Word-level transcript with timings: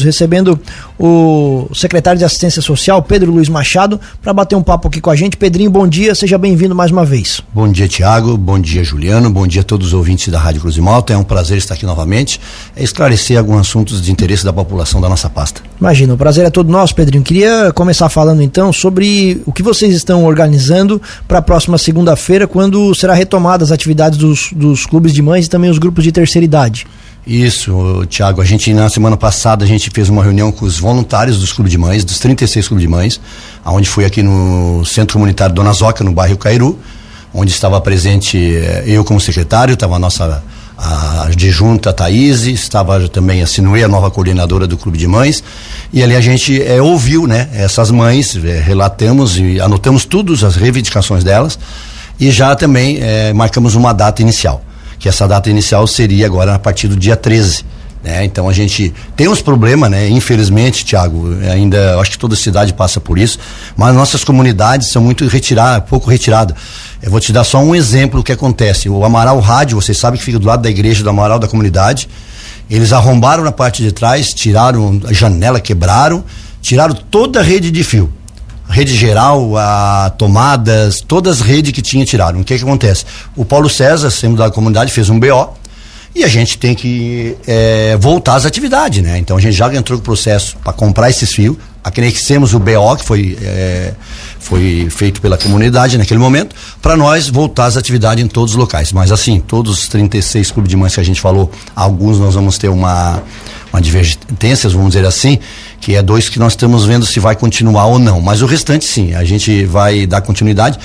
recebendo 0.00 0.56
o 0.96 1.68
secretário 1.74 2.20
de 2.20 2.24
Assistência 2.24 2.62
Social, 2.62 3.02
Pedro 3.02 3.32
Luiz 3.32 3.48
Machado, 3.48 4.00
para 4.22 4.32
bater 4.32 4.54
um 4.54 4.62
papo 4.62 4.86
aqui 4.86 5.00
com 5.00 5.10
a 5.10 5.16
gente. 5.16 5.36
Pedrinho, 5.36 5.68
bom 5.68 5.88
dia, 5.88 6.14
seja 6.14 6.38
bem-vindo 6.38 6.72
mais 6.72 6.92
uma 6.92 7.04
vez. 7.04 7.42
Bom 7.52 7.66
dia, 7.66 7.88
Tiago, 7.88 8.38
bom 8.38 8.60
dia, 8.60 8.84
Juliano, 8.84 9.28
bom 9.28 9.44
dia 9.44 9.62
a 9.62 9.64
todos 9.64 9.88
os 9.88 9.92
ouvintes 9.92 10.28
da 10.28 10.38
Rádio 10.38 10.60
Cruz 10.60 10.76
de 10.76 10.80
Malta. 10.80 11.14
É 11.14 11.16
um 11.16 11.24
prazer 11.24 11.58
estar 11.58 11.74
aqui 11.74 11.84
novamente, 11.84 12.40
é 12.76 12.84
esclarecer 12.84 13.36
alguns 13.36 13.62
assuntos 13.62 14.00
de 14.00 14.12
interesse 14.12 14.44
da 14.44 14.52
população 14.52 15.00
da 15.00 15.08
nossa 15.08 15.28
pasta. 15.28 15.62
Imagina, 15.80 16.14
o 16.14 16.16
prazer 16.16 16.46
é 16.46 16.50
todo 16.50 16.70
nosso, 16.70 16.94
Pedrinho. 16.94 17.24
Queria 17.24 17.72
começar 17.72 18.08
falando 18.08 18.40
então 18.40 18.72
sobre 18.72 19.42
o 19.46 19.52
que 19.52 19.64
vocês 19.64 19.92
estão 19.96 20.22
organizando 20.22 21.02
para 21.26 21.38
a 21.38 21.42
próxima 21.42 21.76
segunda-feira, 21.76 22.46
quando 22.46 22.94
será 22.94 23.14
retomada 23.14 23.64
as 23.64 23.72
atividades 23.72 24.16
dos, 24.16 24.50
dos 24.52 24.86
clubes 24.86 25.12
de 25.12 25.22
mães 25.22 25.46
e 25.46 25.50
também 25.50 25.68
os 25.68 25.78
grupos 25.78 26.04
de 26.04 26.12
terceira 26.12 26.44
idade. 26.44 26.86
Isso, 27.28 28.06
Tiago. 28.08 28.40
A 28.40 28.44
gente, 28.46 28.72
na 28.72 28.88
semana 28.88 29.14
passada, 29.14 29.62
a 29.62 29.68
gente 29.68 29.90
fez 29.90 30.08
uma 30.08 30.24
reunião 30.24 30.50
com 30.50 30.64
os 30.64 30.78
voluntários 30.78 31.38
dos 31.38 31.52
clubes 31.52 31.70
de 31.70 31.76
mães, 31.76 32.02
dos 32.02 32.18
36 32.18 32.66
clubes 32.66 32.80
de 32.80 32.88
mães, 32.88 33.20
aonde 33.62 33.86
foi 33.86 34.06
aqui 34.06 34.22
no 34.22 34.82
Centro 34.86 35.12
Comunitário 35.12 35.54
Dona 35.54 35.74
Zoca, 35.74 36.02
no 36.02 36.10
bairro 36.10 36.38
Cairu, 36.38 36.78
onde 37.34 37.50
estava 37.50 37.78
presente 37.82 38.38
eh, 38.38 38.84
eu 38.86 39.04
como 39.04 39.20
secretário, 39.20 39.74
estava 39.74 39.96
a 39.96 39.98
nossa 39.98 40.42
a 40.78 41.24
adjunta 41.24 41.92
Thaís, 41.92 42.46
estava 42.46 43.06
também 43.10 43.42
a 43.42 43.46
Sinuê, 43.46 43.82
a 43.82 43.88
nova 43.88 44.10
coordenadora 44.10 44.66
do 44.66 44.78
Clube 44.78 44.96
de 44.96 45.06
Mães, 45.06 45.44
e 45.92 46.02
ali 46.02 46.16
a 46.16 46.20
gente 46.22 46.62
é, 46.62 46.80
ouviu, 46.80 47.26
né, 47.26 47.50
essas 47.52 47.90
mães, 47.90 48.36
é, 48.42 48.60
relatamos 48.60 49.38
e 49.38 49.60
anotamos 49.60 50.06
todas 50.06 50.42
as 50.44 50.54
reivindicações 50.56 51.24
delas, 51.24 51.58
e 52.18 52.30
já 52.30 52.54
também 52.54 52.98
é, 53.02 53.34
marcamos 53.34 53.74
uma 53.74 53.92
data 53.92 54.22
inicial 54.22 54.62
que 54.98 55.08
essa 55.08 55.26
data 55.26 55.48
inicial 55.48 55.86
seria 55.86 56.26
agora 56.26 56.54
a 56.54 56.58
partir 56.58 56.88
do 56.88 56.96
dia 56.96 57.16
13. 57.16 57.64
Né? 58.02 58.24
Então 58.24 58.48
a 58.48 58.52
gente 58.52 58.94
tem 59.16 59.28
uns 59.28 59.42
problemas, 59.42 59.90
né? 59.90 60.08
Infelizmente, 60.08 60.84
Tiago, 60.84 61.34
ainda 61.50 61.98
acho 62.00 62.12
que 62.12 62.18
toda 62.18 62.36
cidade 62.36 62.72
passa 62.72 63.00
por 63.00 63.18
isso, 63.18 63.38
mas 63.76 63.94
nossas 63.94 64.22
comunidades 64.22 64.90
são 64.90 65.02
muito 65.02 65.26
retiradas, 65.26 65.88
pouco 65.88 66.08
retiradas. 66.08 66.56
Eu 67.02 67.10
vou 67.10 67.20
te 67.20 67.32
dar 67.32 67.44
só 67.44 67.58
um 67.58 67.74
exemplo 67.74 68.20
do 68.20 68.24
que 68.24 68.32
acontece. 68.32 68.88
O 68.88 69.04
Amaral 69.04 69.38
Rádio, 69.40 69.80
vocês 69.80 69.98
sabem 69.98 70.18
que 70.18 70.24
fica 70.24 70.38
do 70.38 70.46
lado 70.46 70.62
da 70.62 70.70
igreja 70.70 71.02
do 71.02 71.10
Amaral 71.10 71.38
da 71.38 71.48
comunidade. 71.48 72.08
Eles 72.70 72.92
arrombaram 72.92 73.42
na 73.42 73.52
parte 73.52 73.82
de 73.82 73.90
trás, 73.90 74.32
tiraram 74.32 75.00
a 75.06 75.12
janela, 75.12 75.58
quebraram, 75.58 76.22
tiraram 76.60 76.94
toda 76.94 77.40
a 77.40 77.42
rede 77.42 77.70
de 77.70 77.82
fio 77.82 78.12
rede 78.68 78.94
geral, 78.94 79.56
a 79.56 80.10
tomadas, 80.16 81.00
todas 81.00 81.40
as 81.40 81.46
redes 81.46 81.72
que 81.72 81.82
tinha 81.82 82.04
tiraram. 82.04 82.40
O 82.40 82.44
que 82.44 82.56
que 82.56 82.62
acontece? 82.62 83.04
O 83.34 83.44
Paulo 83.44 83.68
César, 83.68 84.10
sendo 84.10 84.36
da 84.36 84.50
comunidade, 84.50 84.92
fez 84.92 85.08
um 85.08 85.18
BO 85.18 85.56
e 86.14 86.24
a 86.24 86.28
gente 86.28 86.58
tem 86.58 86.74
que 86.74 87.36
é, 87.46 87.96
voltar 87.96 88.34
às 88.34 88.46
atividades, 88.46 89.02
né? 89.02 89.18
Então 89.18 89.36
a 89.36 89.40
gente 89.40 89.54
já 89.54 89.72
entrou 89.74 89.98
com 89.98 90.02
o 90.02 90.04
processo 90.04 90.56
para 90.64 90.72
comprar 90.72 91.10
esses 91.10 91.32
fios, 91.32 91.56
anexemos 91.84 92.54
o 92.54 92.58
BO 92.58 92.96
que 92.96 93.04
foi, 93.04 93.38
é, 93.40 93.94
foi 94.38 94.88
feito 94.90 95.20
pela 95.20 95.38
comunidade 95.38 95.96
naquele 95.96 96.18
momento, 96.18 96.54
para 96.82 96.96
nós 96.96 97.28
voltar 97.28 97.66
às 97.66 97.76
atividades 97.76 98.24
em 98.24 98.28
todos 98.28 98.54
os 98.54 98.58
locais. 98.58 98.92
Mas 98.92 99.12
assim, 99.12 99.40
todos 99.40 99.80
os 99.80 99.88
36 99.88 100.50
clubes 100.50 100.70
de 100.70 100.76
mães 100.76 100.94
que 100.94 101.00
a 101.00 101.04
gente 101.04 101.20
falou, 101.20 101.50
alguns 101.74 102.18
nós 102.18 102.34
vamos 102.34 102.58
ter 102.58 102.68
uma 102.68 103.22
uma 103.72 103.80
divergências, 103.80 104.72
vamos 104.72 104.88
dizer 104.92 105.06
assim, 105.06 105.38
que 105.80 105.94
é 105.94 106.02
dois 106.02 106.28
que 106.28 106.38
nós 106.38 106.52
estamos 106.52 106.84
vendo 106.84 107.06
se 107.06 107.20
vai 107.20 107.36
continuar 107.36 107.86
ou 107.86 107.98
não. 107.98 108.20
Mas 108.20 108.42
o 108.42 108.46
restante, 108.46 108.84
sim, 108.84 109.14
a 109.14 109.24
gente 109.24 109.64
vai 109.64 110.06
dar 110.06 110.20
continuidade. 110.20 110.78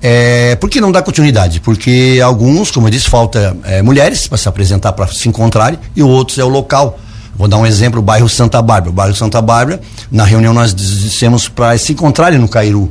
É, 0.00 0.56
por 0.56 0.70
que 0.70 0.80
não 0.80 0.90
dar 0.90 1.02
continuidade? 1.02 1.60
Porque 1.60 2.20
alguns, 2.24 2.70
como 2.70 2.86
eu 2.86 2.90
disse, 2.90 3.08
falta 3.08 3.56
é, 3.64 3.82
mulheres 3.82 4.26
para 4.26 4.38
se 4.38 4.48
apresentar, 4.48 4.92
para 4.92 5.06
se 5.08 5.28
encontrarem, 5.28 5.78
e 5.94 6.02
outros 6.02 6.38
é 6.38 6.44
o 6.44 6.48
local. 6.48 6.98
Vou 7.36 7.46
dar 7.46 7.56
um 7.58 7.66
exemplo, 7.66 8.00
o 8.00 8.02
bairro 8.02 8.28
Santa 8.28 8.60
Bárbara. 8.60 8.90
O 8.90 8.92
bairro 8.92 9.14
Santa 9.14 9.40
Bárbara, 9.40 9.80
na 10.10 10.24
reunião 10.24 10.52
nós 10.52 10.74
dissemos 10.74 11.48
para 11.48 11.78
se 11.78 11.92
encontrarem 11.92 12.38
no 12.38 12.48
Cairu 12.48 12.90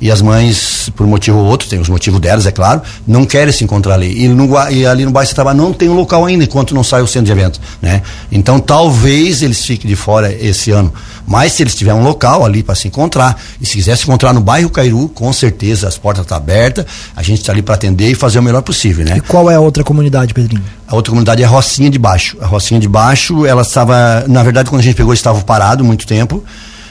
e 0.00 0.10
as 0.10 0.20
mães, 0.20 0.90
por 0.96 1.06
um 1.06 1.08
motivo 1.08 1.38
ou 1.38 1.44
outro, 1.44 1.68
tem 1.68 1.80
os 1.80 1.88
motivos 1.88 2.20
delas, 2.20 2.46
é 2.46 2.50
claro, 2.50 2.82
não 3.06 3.24
querem 3.24 3.52
se 3.52 3.64
encontrar 3.64 3.94
ali. 3.94 4.24
E, 4.24 4.28
no, 4.28 4.48
e 4.70 4.86
ali 4.86 5.04
no 5.04 5.10
bairro 5.10 5.34
trabalho 5.34 5.58
não 5.58 5.72
tem 5.72 5.88
um 5.88 5.94
local 5.94 6.24
ainda, 6.24 6.44
enquanto 6.44 6.74
não 6.74 6.84
sai 6.84 7.02
o 7.02 7.06
centro 7.06 7.26
de 7.26 7.32
eventos, 7.32 7.60
né? 7.80 8.02
Então 8.30 8.58
talvez 8.58 9.42
eles 9.42 9.64
fiquem 9.64 9.88
de 9.88 9.96
fora 9.96 10.32
esse 10.32 10.70
ano. 10.70 10.92
Mas 11.26 11.54
se 11.54 11.62
eles 11.62 11.74
tiverem 11.74 12.00
um 12.00 12.04
local 12.04 12.44
ali 12.44 12.62
para 12.62 12.74
se 12.74 12.86
encontrar, 12.86 13.40
e 13.60 13.66
se 13.66 13.72
quiser 13.72 13.96
se 13.96 14.04
encontrar 14.04 14.32
no 14.32 14.40
bairro 14.40 14.68
Cairu, 14.68 15.08
com 15.08 15.32
certeza 15.32 15.88
as 15.88 15.96
portas 15.96 16.22
estão 16.24 16.36
tá 16.36 16.42
abertas, 16.42 16.84
a 17.16 17.22
gente 17.22 17.40
está 17.40 17.52
ali 17.52 17.62
para 17.62 17.74
atender 17.74 18.10
e 18.10 18.14
fazer 18.14 18.38
o 18.38 18.42
melhor 18.42 18.62
possível, 18.62 19.04
né? 19.04 19.16
E 19.16 19.20
qual 19.20 19.50
é 19.50 19.54
a 19.54 19.60
outra 19.60 19.82
comunidade, 19.82 20.34
Pedrinho? 20.34 20.62
A 20.86 20.94
outra 20.94 21.10
comunidade 21.10 21.42
é 21.42 21.46
a 21.46 21.48
Rocinha 21.48 21.88
de 21.88 21.98
Baixo. 21.98 22.36
A 22.40 22.46
Rocinha 22.46 22.78
de 22.78 22.88
Baixo, 22.88 23.46
ela 23.46 23.62
estava, 23.62 24.24
na 24.28 24.42
verdade, 24.42 24.68
quando 24.68 24.80
a 24.80 24.84
gente 24.84 24.96
pegou, 24.96 25.14
estava 25.14 25.40
parado 25.40 25.82
muito 25.82 26.06
tempo. 26.06 26.44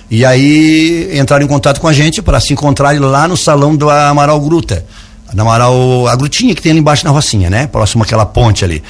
E 0.09 0.25
aí 0.25 1.09
entraram 1.17 1.43
em 1.43 1.47
contato 1.47 1.79
com 1.79 1.87
a 1.87 1.93
gente 1.93 2.21
para 2.21 2.39
se 2.39 2.53
encontrarem 2.53 2.99
lá 2.99 3.27
no 3.27 3.35
salão 3.35 3.75
do 3.75 3.89
Amaral 3.89 4.39
Gruta. 4.39 4.85
Na 5.33 5.41
Amaral, 5.41 6.07
a 6.07 6.15
grutinha 6.15 6.53
que 6.53 6.61
tem 6.61 6.71
ali 6.71 6.79
embaixo 6.79 7.03
na 7.05 7.11
Rocinha, 7.11 7.49
né? 7.49 7.67
Próximo 7.67 8.03
àquela 8.03 8.25
ponte 8.25 8.63
ali. 8.63 8.83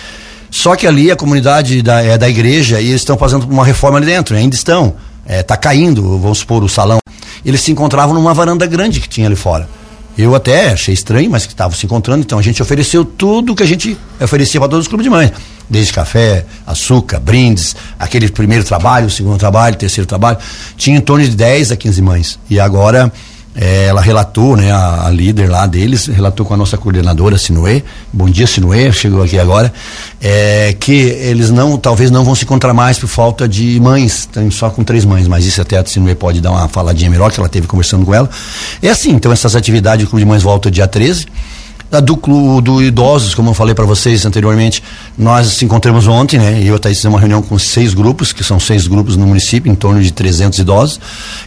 Só 0.51 0.75
que 0.75 0.85
ali 0.85 1.09
a 1.09 1.15
comunidade 1.15 1.81
da, 1.81 2.01
é 2.01 2.17
da 2.17 2.29
igreja 2.29 2.79
e 2.79 2.89
eles 2.89 3.01
estão 3.01 3.17
fazendo 3.17 3.43
uma 3.49 3.65
reforma 3.65 3.97
ali 3.97 4.05
dentro, 4.05 4.35
ainda 4.35 4.55
estão. 4.55 4.93
É, 5.25 5.41
tá 5.41 5.55
caindo, 5.55 6.19
vamos 6.19 6.39
supor, 6.39 6.63
o 6.63 6.69
salão. 6.69 6.99
Eles 7.45 7.61
se 7.61 7.71
encontravam 7.71 8.13
numa 8.13 8.33
varanda 8.33 8.65
grande 8.67 8.99
que 8.99 9.07
tinha 9.07 9.27
ali 9.27 9.35
fora. 9.35 9.67
Eu 10.17 10.35
até 10.35 10.71
achei 10.71 10.93
estranho, 10.93 11.29
mas 11.29 11.45
que 11.45 11.53
estavam 11.53 11.75
se 11.75 11.85
encontrando, 11.85 12.21
então 12.21 12.37
a 12.37 12.41
gente 12.41 12.61
ofereceu 12.61 13.03
tudo 13.03 13.55
que 13.55 13.63
a 13.63 13.65
gente 13.65 13.97
oferecia 14.21 14.59
para 14.59 14.69
todos 14.69 14.85
os 14.85 14.87
clubes 14.87 15.03
de 15.03 15.09
mães. 15.09 15.31
Desde 15.69 15.91
café, 15.91 16.45
açúcar, 16.67 17.19
brindes, 17.19 17.75
aquele 17.97 18.29
primeiro 18.29 18.63
trabalho, 18.63 19.09
segundo 19.09 19.39
trabalho, 19.39 19.75
terceiro 19.75 20.07
trabalho. 20.07 20.37
Tinha 20.77 20.97
em 20.97 21.01
torno 21.01 21.25
de 21.25 21.35
10 21.35 21.71
a 21.71 21.75
15 21.75 22.01
mães. 22.01 22.39
E 22.49 22.59
agora 22.59 23.11
é, 23.55 23.85
ela 23.85 24.01
relatou, 24.01 24.57
né, 24.57 24.71
a, 24.71 25.07
a, 25.07 25.09
líder 25.11 25.49
lá 25.49 25.67
deles, 25.67 26.07
relatou 26.07 26.45
com 26.45 26.53
a 26.53 26.57
nossa 26.57 26.77
coordenadora, 26.77 27.37
Sinuê, 27.37 27.83
bom 28.11 28.27
dia 28.29 28.47
Sinuê, 28.47 28.91
chegou 28.91 29.21
aqui 29.21 29.37
agora, 29.37 29.71
é, 30.21 30.75
que 30.79 30.91
eles 30.91 31.51
não, 31.51 31.77
talvez 31.77 32.09
não 32.09 32.23
vão 32.23 32.33
se 32.33 32.43
encontrar 32.45 32.73
mais 32.73 32.97
por 32.97 33.07
falta 33.07 33.47
de 33.47 33.79
mães, 33.79 34.25
tem 34.25 34.49
só 34.49 34.69
com 34.69 34.83
três 34.83 35.05
mães, 35.05 35.27
mas 35.27 35.45
isso 35.45 35.61
até 35.61 35.77
a 35.77 35.85
Sinuê 35.85 36.15
pode 36.15 36.41
dar 36.41 36.51
uma 36.51 36.67
faladinha 36.67 37.11
melhor, 37.11 37.31
que 37.31 37.39
ela 37.39 37.49
teve 37.49 37.67
conversando 37.67 38.05
com 38.05 38.13
ela. 38.13 38.29
É 38.81 38.89
assim, 38.89 39.11
então 39.11 39.31
essas 39.31 39.55
atividades, 39.55 40.05
o 40.05 40.09
Clube 40.09 40.23
de 40.23 40.29
Mães 40.29 40.41
volta 40.41 40.71
dia 40.71 40.87
13, 40.87 41.27
do, 42.01 42.61
do 42.61 42.81
idosos, 42.81 43.35
como 43.35 43.49
eu 43.49 43.53
falei 43.53 43.75
para 43.75 43.85
vocês 43.85 44.25
anteriormente, 44.25 44.83
nós 45.17 45.47
se 45.47 45.65
encontramos 45.65 46.07
ontem, 46.07 46.39
né? 46.39 46.61
E 46.61 46.67
eu 46.67 46.75
até 46.75 46.89
fiz 46.89 47.03
uma 47.05 47.19
reunião 47.19 47.41
com 47.41 47.57
seis 47.57 47.93
grupos, 47.93 48.31
que 48.31 48.43
são 48.43 48.59
seis 48.59 48.87
grupos 48.87 49.15
no 49.15 49.25
município, 49.25 49.71
em 49.71 49.75
torno 49.75 50.01
de 50.01 50.11
300 50.11 50.59
idosos, 50.59 50.99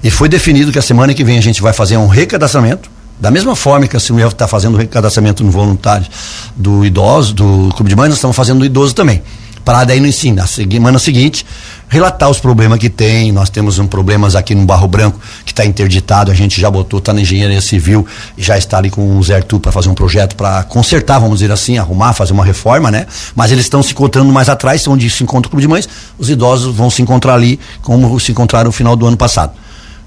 e 0.02 0.10
foi 0.10 0.28
definido 0.28 0.72
que 0.72 0.78
a 0.78 0.82
semana 0.82 1.14
que 1.14 1.24
vem 1.24 1.38
a 1.38 1.42
gente 1.42 1.62
vai 1.62 1.72
fazer 1.72 1.96
um 1.96 2.06
recadastramento, 2.06 2.90
da 3.18 3.30
mesma 3.30 3.56
forma 3.56 3.86
que 3.86 3.96
a 3.96 4.00
Silvia 4.00 4.26
está 4.26 4.46
fazendo 4.46 4.74
o 4.74 4.78
recadastramento 4.78 5.42
no 5.42 5.50
voluntário 5.50 6.06
do 6.54 6.84
idoso, 6.84 7.32
do 7.34 7.70
Clube 7.74 7.88
de 7.88 7.96
Mães, 7.96 8.08
nós 8.08 8.18
estamos 8.18 8.36
fazendo 8.36 8.58
do 8.58 8.64
idoso 8.66 8.94
também 8.94 9.22
para 9.66 9.82
daí 9.82 9.98
no 9.98 10.06
ensino. 10.06 10.36
Na 10.36 10.46
semana 10.46 10.96
seguinte, 11.00 11.44
relatar 11.88 12.30
os 12.30 12.38
problemas 12.38 12.78
que 12.78 12.88
tem. 12.88 13.32
Nós 13.32 13.50
temos 13.50 13.80
um 13.80 13.86
problemas 13.88 14.36
aqui 14.36 14.54
no 14.54 14.64
Barro 14.64 14.86
Branco 14.86 15.20
que 15.44 15.50
está 15.50 15.66
interditado. 15.66 16.30
A 16.30 16.34
gente 16.34 16.60
já 16.60 16.70
botou, 16.70 17.00
está 17.00 17.12
na 17.12 17.20
engenharia 17.20 17.60
civil 17.60 18.06
já 18.38 18.56
está 18.56 18.78
ali 18.78 18.90
com 18.90 19.18
o 19.18 19.22
Zé 19.24 19.34
Arthur 19.34 19.58
para 19.58 19.72
fazer 19.72 19.88
um 19.88 19.94
projeto 19.94 20.36
para 20.36 20.62
consertar, 20.62 21.18
vamos 21.18 21.40
dizer 21.40 21.50
assim, 21.50 21.78
arrumar, 21.78 22.12
fazer 22.12 22.32
uma 22.32 22.44
reforma, 22.44 22.92
né? 22.92 23.06
Mas 23.34 23.50
eles 23.50 23.64
estão 23.64 23.82
se 23.82 23.90
encontrando 23.90 24.32
mais 24.32 24.48
atrás, 24.48 24.86
onde 24.86 25.10
se 25.10 25.24
encontra 25.24 25.48
o 25.48 25.50
clube 25.50 25.62
de 25.62 25.68
mães. 25.68 25.88
Os 26.16 26.30
idosos 26.30 26.72
vão 26.72 26.88
se 26.88 27.02
encontrar 27.02 27.34
ali, 27.34 27.58
como 27.82 28.20
se 28.20 28.30
encontraram 28.30 28.66
no 28.66 28.72
final 28.72 28.94
do 28.94 29.04
ano 29.04 29.16
passado. 29.16 29.52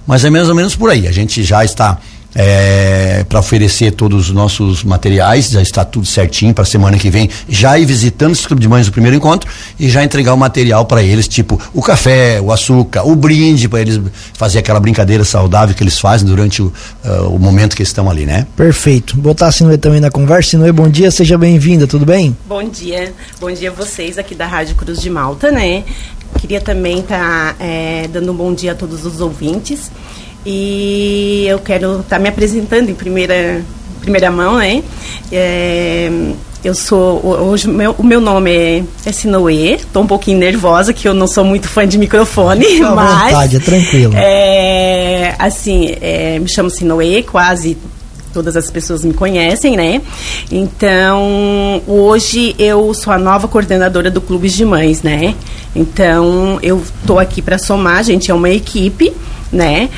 Mas 0.08 0.24
é 0.24 0.30
mais 0.30 0.48
ou 0.48 0.56
menos 0.56 0.74
por 0.74 0.90
aí. 0.90 1.06
A 1.06 1.12
gente 1.12 1.44
já 1.44 1.66
está 1.66 1.98
é, 2.36 3.26
para 3.28 3.40
oferecer 3.40 3.92
todos 3.92 4.30
os 4.30 4.34
nossos 4.34 4.84
materiais, 4.84 5.50
já 5.50 5.62
está 5.62 5.84
tudo 5.84 6.06
certinho 6.06 6.54
para 6.54 6.66
semana 6.66 6.98
que 6.98 7.10
vem, 7.10 7.30
já 7.48 7.78
ir 7.78 7.86
visitando 7.86 8.34
esse 8.34 8.46
clube 8.46 8.62
de 8.62 8.68
mães 8.68 8.86
no 8.88 8.92
primeiro 8.92 9.18
encontro 9.18 9.50
e 9.80 9.90
já 9.90 10.04
entregar 10.04 10.34
o 10.34 10.38
material 10.38 10.86
para 10.86 11.02
eles, 11.02 11.28
tipo 11.28 11.60
o 11.74 11.82
café, 11.82 12.40
o 12.42 12.52
açúcar, 12.52 13.04
o 13.04 13.16
brinde 13.16 13.68
para 13.68 13.82
eles 13.82 14.00
fazer 14.34 14.60
aquela 14.60 14.80
brincadeira 14.80 15.24
saudável 15.24 15.76
que 15.76 15.84
eles 15.84 16.00
fazem 16.00 16.28
durante 16.28 16.62
o, 16.62 16.72
uh, 17.04 17.36
o 17.36 17.40
momento 17.40 17.76
que 17.76 17.84
estão 17.84 18.10
ali, 18.10 18.26
né? 18.26 18.46
Perfeito. 18.56 19.18
Botar 19.18 19.48
a 19.48 19.52
Sinuê 19.52 19.78
também 19.78 20.00
na 20.00 20.12
conversa. 20.12 20.52
Sinuê, 20.52 20.72
bom 20.72 20.88
dia, 20.88 21.12
seja 21.12 21.38
bem-vinda, 21.38 21.88
tudo 21.88 22.06
bem? 22.06 22.36
Bom 22.48 22.64
dia, 22.68 23.14
bom 23.40 23.52
dia 23.52 23.70
a 23.70 23.74
vocês 23.74 24.18
aqui 24.18 24.34
da 24.36 24.48
Rádio 24.48 24.76
Cruz 24.76 25.02
de 25.02 25.10
Malta, 25.10 25.52
né? 25.52 25.84
Queria 26.40 26.62
também 26.62 27.00
estar 27.00 27.54
tá, 27.54 27.64
é, 27.64 28.08
dando 28.08 28.32
um 28.32 28.36
bom 28.36 28.54
dia 28.54 28.72
a 28.72 28.76
todos 28.76 29.06
os 29.06 29.20
ouvintes. 29.20 29.92
E 30.46 31.46
eu 31.48 31.60
quero 31.60 32.02
estar 32.02 32.18
tá 32.18 32.20
me 32.20 32.30
apresentando 32.30 32.90
em 32.90 32.96
primeira, 32.96 33.62
primeira 34.02 34.32
mão, 34.32 34.58
né? 34.58 34.84
É, 35.32 36.10
eu 36.64 36.74
sou. 36.76 37.26
Hoje 37.26 37.68
meu, 37.68 37.96
o 37.98 38.04
meu 38.04 38.20
nome 38.20 38.52
é, 38.52 38.84
é 39.06 39.12
Sinoê. 39.12 39.76
Estou 39.76 40.04
um 40.04 40.08
pouquinho 40.08 40.38
nervosa, 40.38 40.94
que 40.94 41.08
eu 41.08 41.14
não 41.14 41.28
sou 41.28 41.44
muito 41.44 41.68
fã 41.68 41.88
de 41.88 41.98
microfone. 41.98 42.82
À 42.82 42.96
mas. 42.96 43.32
vontade, 43.32 43.58
é 43.58 43.60
tranquilo. 43.60 44.14
É, 44.16 45.36
assim, 45.40 45.96
é, 46.02 46.40
me 46.40 46.50
chamo 46.50 46.70
Sinoê, 46.70 47.24
quase 47.24 47.78
todas 48.34 48.56
as 48.56 48.70
pessoas 48.70 49.04
me 49.04 49.14
conhecem, 49.14 49.76
né? 49.76 50.02
Então, 50.52 51.82
hoje 51.88 52.56
eu 52.60 52.94
sou 52.94 53.12
a 53.12 53.18
nova 53.18 53.48
coordenadora 53.48 54.12
do 54.12 54.22
Clube 54.22 54.50
de 54.50 54.64
Mães, 54.66 55.02
né? 55.02 55.36
Então, 55.76 56.60
eu 56.62 56.82
tô 57.06 57.20
aqui 57.20 57.42
para 57.42 57.58
somar, 57.58 58.04
gente 58.04 58.30
é 58.30 58.34
uma 58.34 58.50
equipe, 58.50 59.12
né? 59.52 59.90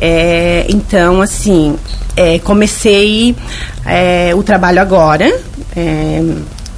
É, 0.00 0.66
então, 0.68 1.20
assim, 1.20 1.76
é, 2.16 2.38
comecei 2.38 3.36
é, 3.84 4.32
o 4.34 4.42
trabalho 4.42 4.80
agora. 4.80 5.30
É, 5.76 6.22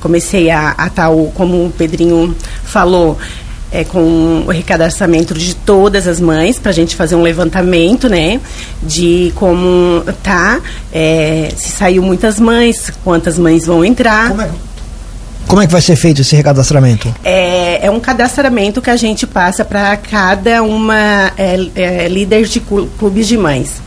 comecei 0.00 0.50
a 0.50 0.70
estar, 0.70 0.90
tá, 0.90 1.08
como 1.34 1.66
o 1.66 1.70
Pedrinho 1.70 2.34
falou, 2.64 3.16
é, 3.70 3.84
com 3.84 4.44
o 4.46 4.50
recadastramento 4.50 5.32
de 5.32 5.54
todas 5.54 6.06
as 6.06 6.20
mães 6.20 6.58
para 6.58 6.70
a 6.70 6.74
gente 6.74 6.94
fazer 6.94 7.14
um 7.14 7.22
levantamento, 7.22 8.08
né, 8.08 8.40
de 8.82 9.32
como 9.34 10.02
tá, 10.22 10.60
é, 10.92 11.52
se 11.56 11.70
saiu 11.70 12.02
muitas 12.02 12.38
mães, 12.38 12.92
quantas 13.02 13.38
mães 13.38 13.64
vão 13.64 13.84
entrar. 13.84 14.28
Como 14.28 14.42
é, 14.42 14.50
como 15.46 15.60
é 15.60 15.66
que 15.66 15.72
vai 15.72 15.82
ser 15.82 15.96
feito 15.96 16.20
esse 16.20 16.34
recadastramento? 16.34 17.14
É, 17.24 17.86
é 17.86 17.90
um 17.90 18.00
cadastramento 18.00 18.80
que 18.80 18.90
a 18.90 18.96
gente 18.96 19.26
passa 19.26 19.64
para 19.64 19.96
cada 19.96 20.62
uma 20.62 21.32
é, 21.36 21.56
é, 21.74 22.08
líder 22.08 22.44
de 22.44 22.60
clubes 22.60 23.28
de 23.28 23.36
mães. 23.36 23.82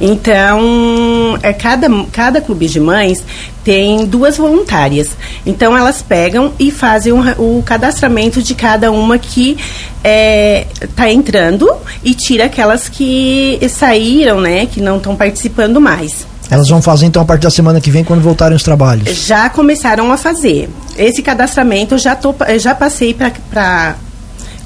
Então, 0.00 1.38
é, 1.42 1.52
cada, 1.52 1.88
cada 2.10 2.40
clube 2.40 2.66
de 2.66 2.80
mães 2.80 3.22
tem 3.62 4.06
duas 4.06 4.38
voluntárias. 4.38 5.10
Então, 5.44 5.76
elas 5.76 6.00
pegam 6.00 6.54
e 6.58 6.70
fazem 6.70 7.12
o, 7.12 7.62
cadastramento 7.62 8.42
de 8.42 8.54
cada 8.54 8.90
uma 8.90 9.18
que 9.18 9.52
está 9.52 9.60
é, 10.02 10.66
tá 10.96 11.10
entrando 11.10 11.70
e 12.02 12.14
tira 12.14 12.46
aquelas 12.46 12.88
que 12.88 13.60
saíram, 13.68 14.40
né, 14.40 14.64
que 14.64 14.80
não 14.80 14.96
estão 14.96 15.14
participando 15.14 15.80
mais. 15.80 16.29
Elas 16.50 16.68
vão 16.68 16.82
fazer 16.82 17.06
então 17.06 17.22
a 17.22 17.24
partir 17.24 17.44
da 17.44 17.50
semana 17.50 17.80
que 17.80 17.90
vem 17.90 18.02
quando 18.02 18.20
voltarem 18.20 18.56
os 18.56 18.62
trabalhos? 18.62 19.08
Já 19.24 19.48
começaram 19.48 20.12
a 20.12 20.16
fazer. 20.16 20.68
Esse 20.98 21.22
cadastramento 21.22 21.94
eu 21.94 21.98
já, 21.98 22.16
tô, 22.16 22.34
eu 22.48 22.58
já 22.58 22.74
passei 22.74 23.14
para 23.14 23.94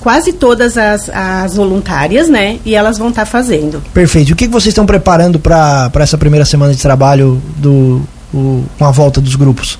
quase 0.00 0.32
todas 0.32 0.78
as, 0.78 1.10
as 1.10 1.56
voluntárias, 1.56 2.28
né? 2.28 2.58
E 2.64 2.74
elas 2.74 2.96
vão 2.96 3.10
estar 3.10 3.22
tá 3.22 3.26
fazendo. 3.26 3.82
Perfeito. 3.92 4.32
o 4.32 4.36
que, 4.36 4.46
que 4.46 4.52
vocês 4.52 4.72
estão 4.72 4.86
preparando 4.86 5.38
para 5.38 5.90
essa 6.00 6.16
primeira 6.16 6.46
semana 6.46 6.72
de 6.72 6.80
trabalho 6.80 7.40
do, 7.58 8.02
o, 8.32 8.64
com 8.78 8.84
a 8.84 8.90
volta 8.90 9.20
dos 9.20 9.36
grupos? 9.36 9.78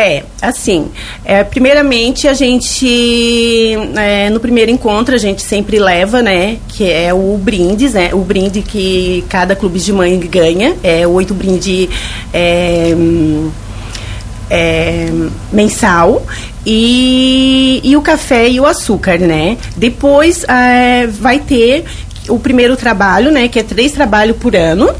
É, 0.00 0.22
assim, 0.40 0.92
é, 1.24 1.42
primeiramente 1.42 2.28
a 2.28 2.32
gente, 2.32 3.76
é, 3.96 4.30
no 4.30 4.38
primeiro 4.38 4.70
encontro 4.70 5.12
a 5.12 5.18
gente 5.18 5.42
sempre 5.42 5.80
leva, 5.80 6.22
né, 6.22 6.58
que 6.68 6.88
é 6.88 7.12
o 7.12 7.36
brindes, 7.36 7.94
né, 7.94 8.10
o 8.12 8.18
brinde 8.18 8.62
que 8.62 9.24
cada 9.28 9.56
clube 9.56 9.80
de 9.80 9.92
mãe 9.92 10.16
ganha, 10.20 10.76
é 10.84 11.04
oito 11.04 11.34
brinde 11.34 11.90
é, 12.32 12.94
é, 14.48 15.08
mensal 15.52 16.24
e, 16.64 17.80
e 17.82 17.96
o 17.96 18.00
café 18.00 18.48
e 18.48 18.60
o 18.60 18.66
açúcar, 18.66 19.18
né? 19.18 19.56
Depois 19.76 20.44
é, 20.44 21.06
vai 21.06 21.40
ter 21.40 21.84
o 22.28 22.38
primeiro 22.38 22.76
trabalho, 22.76 23.30
né? 23.30 23.48
Que 23.48 23.58
é 23.58 23.62
três 23.62 23.92
trabalhos 23.92 24.36
por 24.36 24.54
ano. 24.54 24.90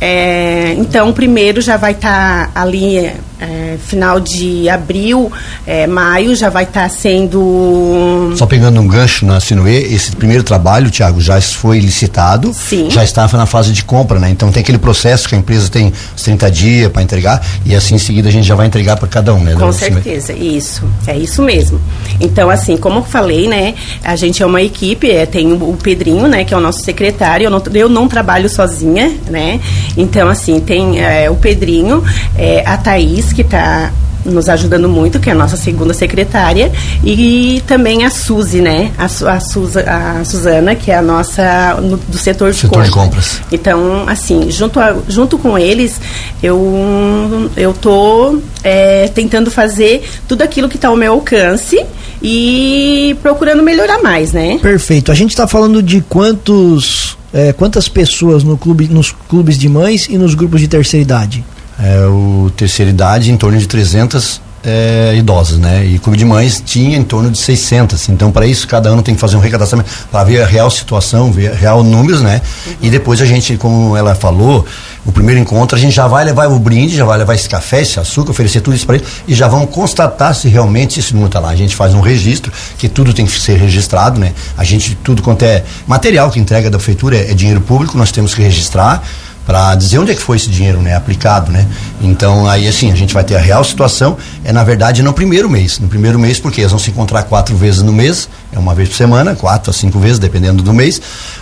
É, 0.00 0.74
então, 0.78 1.10
o 1.10 1.12
primeiro 1.12 1.60
já 1.60 1.76
vai 1.76 1.92
estar 1.92 2.52
tá 2.52 2.60
ali 2.60 3.12
é, 3.40 3.76
final 3.78 4.20
de 4.20 4.68
abril, 4.68 5.30
é, 5.66 5.86
maio, 5.86 6.34
já 6.34 6.50
vai 6.50 6.64
estar 6.64 6.82
tá 6.82 6.88
sendo. 6.88 8.32
Só 8.36 8.46
pegando 8.46 8.80
um 8.80 8.86
gancho 8.86 9.24
na 9.24 9.40
Sinuê, 9.40 9.82
esse 9.82 10.14
primeiro 10.14 10.42
trabalho, 10.42 10.90
Tiago, 10.90 11.20
já 11.20 11.40
foi 11.40 11.78
licitado, 11.78 12.52
Sim. 12.52 12.90
já 12.90 13.04
estava 13.04 13.36
na 13.36 13.46
fase 13.46 13.72
de 13.72 13.84
compra, 13.84 14.18
né? 14.18 14.30
Então 14.30 14.50
tem 14.50 14.60
aquele 14.60 14.78
processo 14.78 15.28
que 15.28 15.34
a 15.34 15.38
empresa 15.38 15.68
tem 15.68 15.92
30 16.22 16.50
dias 16.50 16.92
para 16.92 17.02
entregar 17.02 17.44
e 17.64 17.74
assim 17.74 17.94
em 17.94 17.98
seguida 17.98 18.28
a 18.28 18.32
gente 18.32 18.46
já 18.46 18.54
vai 18.54 18.66
entregar 18.66 18.96
para 18.96 19.08
cada 19.08 19.34
um, 19.34 19.40
né? 19.40 19.54
Com 19.54 19.72
certeza, 19.72 20.32
isso, 20.32 20.82
é 21.06 21.16
isso 21.16 21.42
mesmo. 21.42 21.80
Então, 22.20 22.50
assim, 22.50 22.76
como 22.76 22.98
eu 22.98 23.04
falei, 23.04 23.48
né, 23.48 23.74
a 24.02 24.16
gente 24.16 24.42
é 24.42 24.46
uma 24.46 24.62
equipe, 24.62 25.10
é, 25.10 25.26
tem 25.26 25.52
o, 25.52 25.76
Pedrinho, 25.80 26.26
né, 26.26 26.44
que 26.44 26.52
é 26.52 26.56
o 26.56 26.60
nosso 26.60 26.80
secretário, 26.80 27.44
eu 27.44 27.50
não, 27.50 27.62
eu 27.74 27.88
não 27.88 28.08
trabalho 28.08 28.48
sozinha, 28.48 29.14
né? 29.28 29.60
Então, 29.96 30.28
assim, 30.28 30.60
tem 30.60 31.00
é, 31.00 31.30
o 31.30 31.36
Pedrinho, 31.36 32.02
é, 32.36 32.62
a 32.66 32.76
Thaís, 32.76 33.27
que 33.32 33.42
está 33.42 33.92
nos 34.24 34.48
ajudando 34.48 34.88
muito, 34.88 35.18
que 35.18 35.28
é 35.28 35.32
a 35.32 35.34
nossa 35.34 35.56
segunda 35.56 35.94
secretária, 35.94 36.70
e 37.04 37.62
também 37.66 38.04
a 38.04 38.10
Suzy, 38.10 38.60
né? 38.60 38.92
A, 38.98 39.04
a, 39.04 39.40
Suza, 39.40 39.84
a 39.86 40.24
Suzana, 40.24 40.74
que 40.74 40.90
é 40.90 40.96
a 40.96 41.02
nossa 41.02 41.78
no, 41.80 41.96
do 41.96 42.18
setor, 42.18 42.50
de, 42.50 42.58
setor 42.58 42.84
de 42.84 42.90
compras. 42.90 43.40
Então, 43.50 44.08
assim, 44.08 44.50
junto, 44.50 44.80
a, 44.80 44.96
junto 45.08 45.38
com 45.38 45.58
eles, 45.58 46.00
eu 46.42 47.50
eu 47.56 47.72
tô 47.72 48.38
é, 48.62 49.08
tentando 49.08 49.50
fazer 49.50 50.08
tudo 50.26 50.42
aquilo 50.42 50.68
que 50.68 50.76
está 50.76 50.88
ao 50.88 50.96
meu 50.96 51.12
alcance 51.12 51.84
e 52.22 53.16
procurando 53.22 53.62
melhorar 53.62 54.02
mais, 54.02 54.32
né? 54.32 54.58
Perfeito. 54.60 55.10
A 55.10 55.14
gente 55.14 55.30
está 55.30 55.46
falando 55.46 55.82
de 55.82 56.00
quantos 56.02 57.16
é, 57.32 57.52
quantas 57.52 57.88
pessoas 57.88 58.42
no 58.42 58.56
clube, 58.56 58.88
nos 58.88 59.12
clubes 59.28 59.58
de 59.58 59.68
mães 59.68 60.06
e 60.08 60.16
nos 60.16 60.34
grupos 60.34 60.60
de 60.60 60.68
terceira 60.68 61.02
idade? 61.02 61.44
É, 61.78 62.06
o 62.06 62.50
terceira 62.56 62.90
idade 62.90 63.30
em 63.30 63.36
torno 63.36 63.58
de 63.58 63.66
300 63.66 64.40
é, 64.64 65.14
idosas, 65.16 65.58
né? 65.58 65.84
E 65.84 65.98
Clube 65.98 66.18
de 66.18 66.24
Mães 66.24 66.62
tinha 66.64 66.96
em 66.96 67.04
torno 67.04 67.30
de 67.30 67.38
600. 67.38 68.08
Então, 68.08 68.30
para 68.30 68.46
isso, 68.46 68.66
cada 68.66 68.88
ano 68.88 69.02
tem 69.02 69.14
que 69.14 69.20
fazer 69.20 69.36
um 69.36 69.40
recadastramento 69.40 69.90
para 70.10 70.24
ver 70.24 70.42
a 70.42 70.46
real 70.46 70.70
situação, 70.70 71.30
ver 71.30 71.52
real 71.52 71.82
números, 71.84 72.20
né? 72.20 72.42
Uhum. 72.66 72.72
E 72.82 72.90
depois 72.90 73.20
a 73.22 73.26
gente, 73.26 73.56
como 73.56 73.96
ela 73.96 74.14
falou, 74.14 74.66
o 75.06 75.12
primeiro 75.12 75.40
encontro, 75.40 75.76
a 75.76 75.80
gente 75.80 75.94
já 75.94 76.06
vai 76.06 76.24
levar 76.24 76.48
o 76.48 76.58
brinde, 76.58 76.96
já 76.96 77.04
vai 77.04 77.16
levar 77.18 77.34
esse 77.34 77.48
café, 77.48 77.82
esse 77.82 77.98
açúcar, 78.00 78.32
oferecer 78.32 78.60
tudo 78.60 78.74
isso 78.74 78.84
para 78.84 78.96
ele 78.96 79.04
e 79.26 79.34
já 79.34 79.48
vamos 79.48 79.70
constatar 79.70 80.34
se 80.34 80.48
realmente 80.48 81.00
esse 81.00 81.12
número 81.12 81.28
está 81.28 81.40
lá. 81.40 81.50
A 81.50 81.56
gente 81.56 81.74
faz 81.74 81.94
um 81.94 82.00
registro, 82.00 82.52
que 82.76 82.88
tudo 82.88 83.14
tem 83.14 83.24
que 83.24 83.40
ser 83.40 83.58
registrado, 83.58 84.18
né? 84.18 84.32
A 84.56 84.64
gente, 84.64 84.96
tudo 85.02 85.22
quanto 85.22 85.44
é 85.44 85.64
material 85.86 86.30
que 86.30 86.40
entrega 86.40 86.68
da 86.68 86.78
prefeitura 86.78 87.16
é, 87.16 87.30
é 87.30 87.34
dinheiro 87.34 87.60
público, 87.60 87.96
nós 87.96 88.10
temos 88.10 88.34
que 88.34 88.42
registrar 88.42 89.02
para 89.48 89.74
dizer 89.76 89.98
onde 89.98 90.12
é 90.12 90.14
que 90.14 90.20
foi 90.20 90.36
esse 90.36 90.50
dinheiro, 90.50 90.78
né, 90.82 90.94
aplicado, 90.94 91.50
né? 91.50 91.66
Então 92.02 92.46
aí 92.46 92.68
assim 92.68 92.92
a 92.92 92.94
gente 92.94 93.14
vai 93.14 93.24
ter 93.24 93.34
a 93.34 93.40
real 93.40 93.64
situação 93.64 94.14
é 94.44 94.52
na 94.52 94.62
verdade 94.62 95.02
no 95.02 95.10
primeiro 95.10 95.48
mês, 95.48 95.78
no 95.78 95.88
primeiro 95.88 96.18
mês 96.18 96.38
porque 96.38 96.60
eles 96.60 96.70
vão 96.70 96.78
se 96.78 96.90
encontrar 96.90 97.22
quatro 97.22 97.56
vezes 97.56 97.80
no 97.80 97.90
mês, 97.90 98.28
é 98.52 98.58
uma 98.58 98.74
vez 98.74 98.90
por 98.90 98.96
semana, 98.96 99.34
quatro 99.34 99.70
a 99.70 99.72
cinco 99.72 99.98
vezes 99.98 100.18
dependendo 100.18 100.62
do 100.62 100.74
mês, 100.74 101.00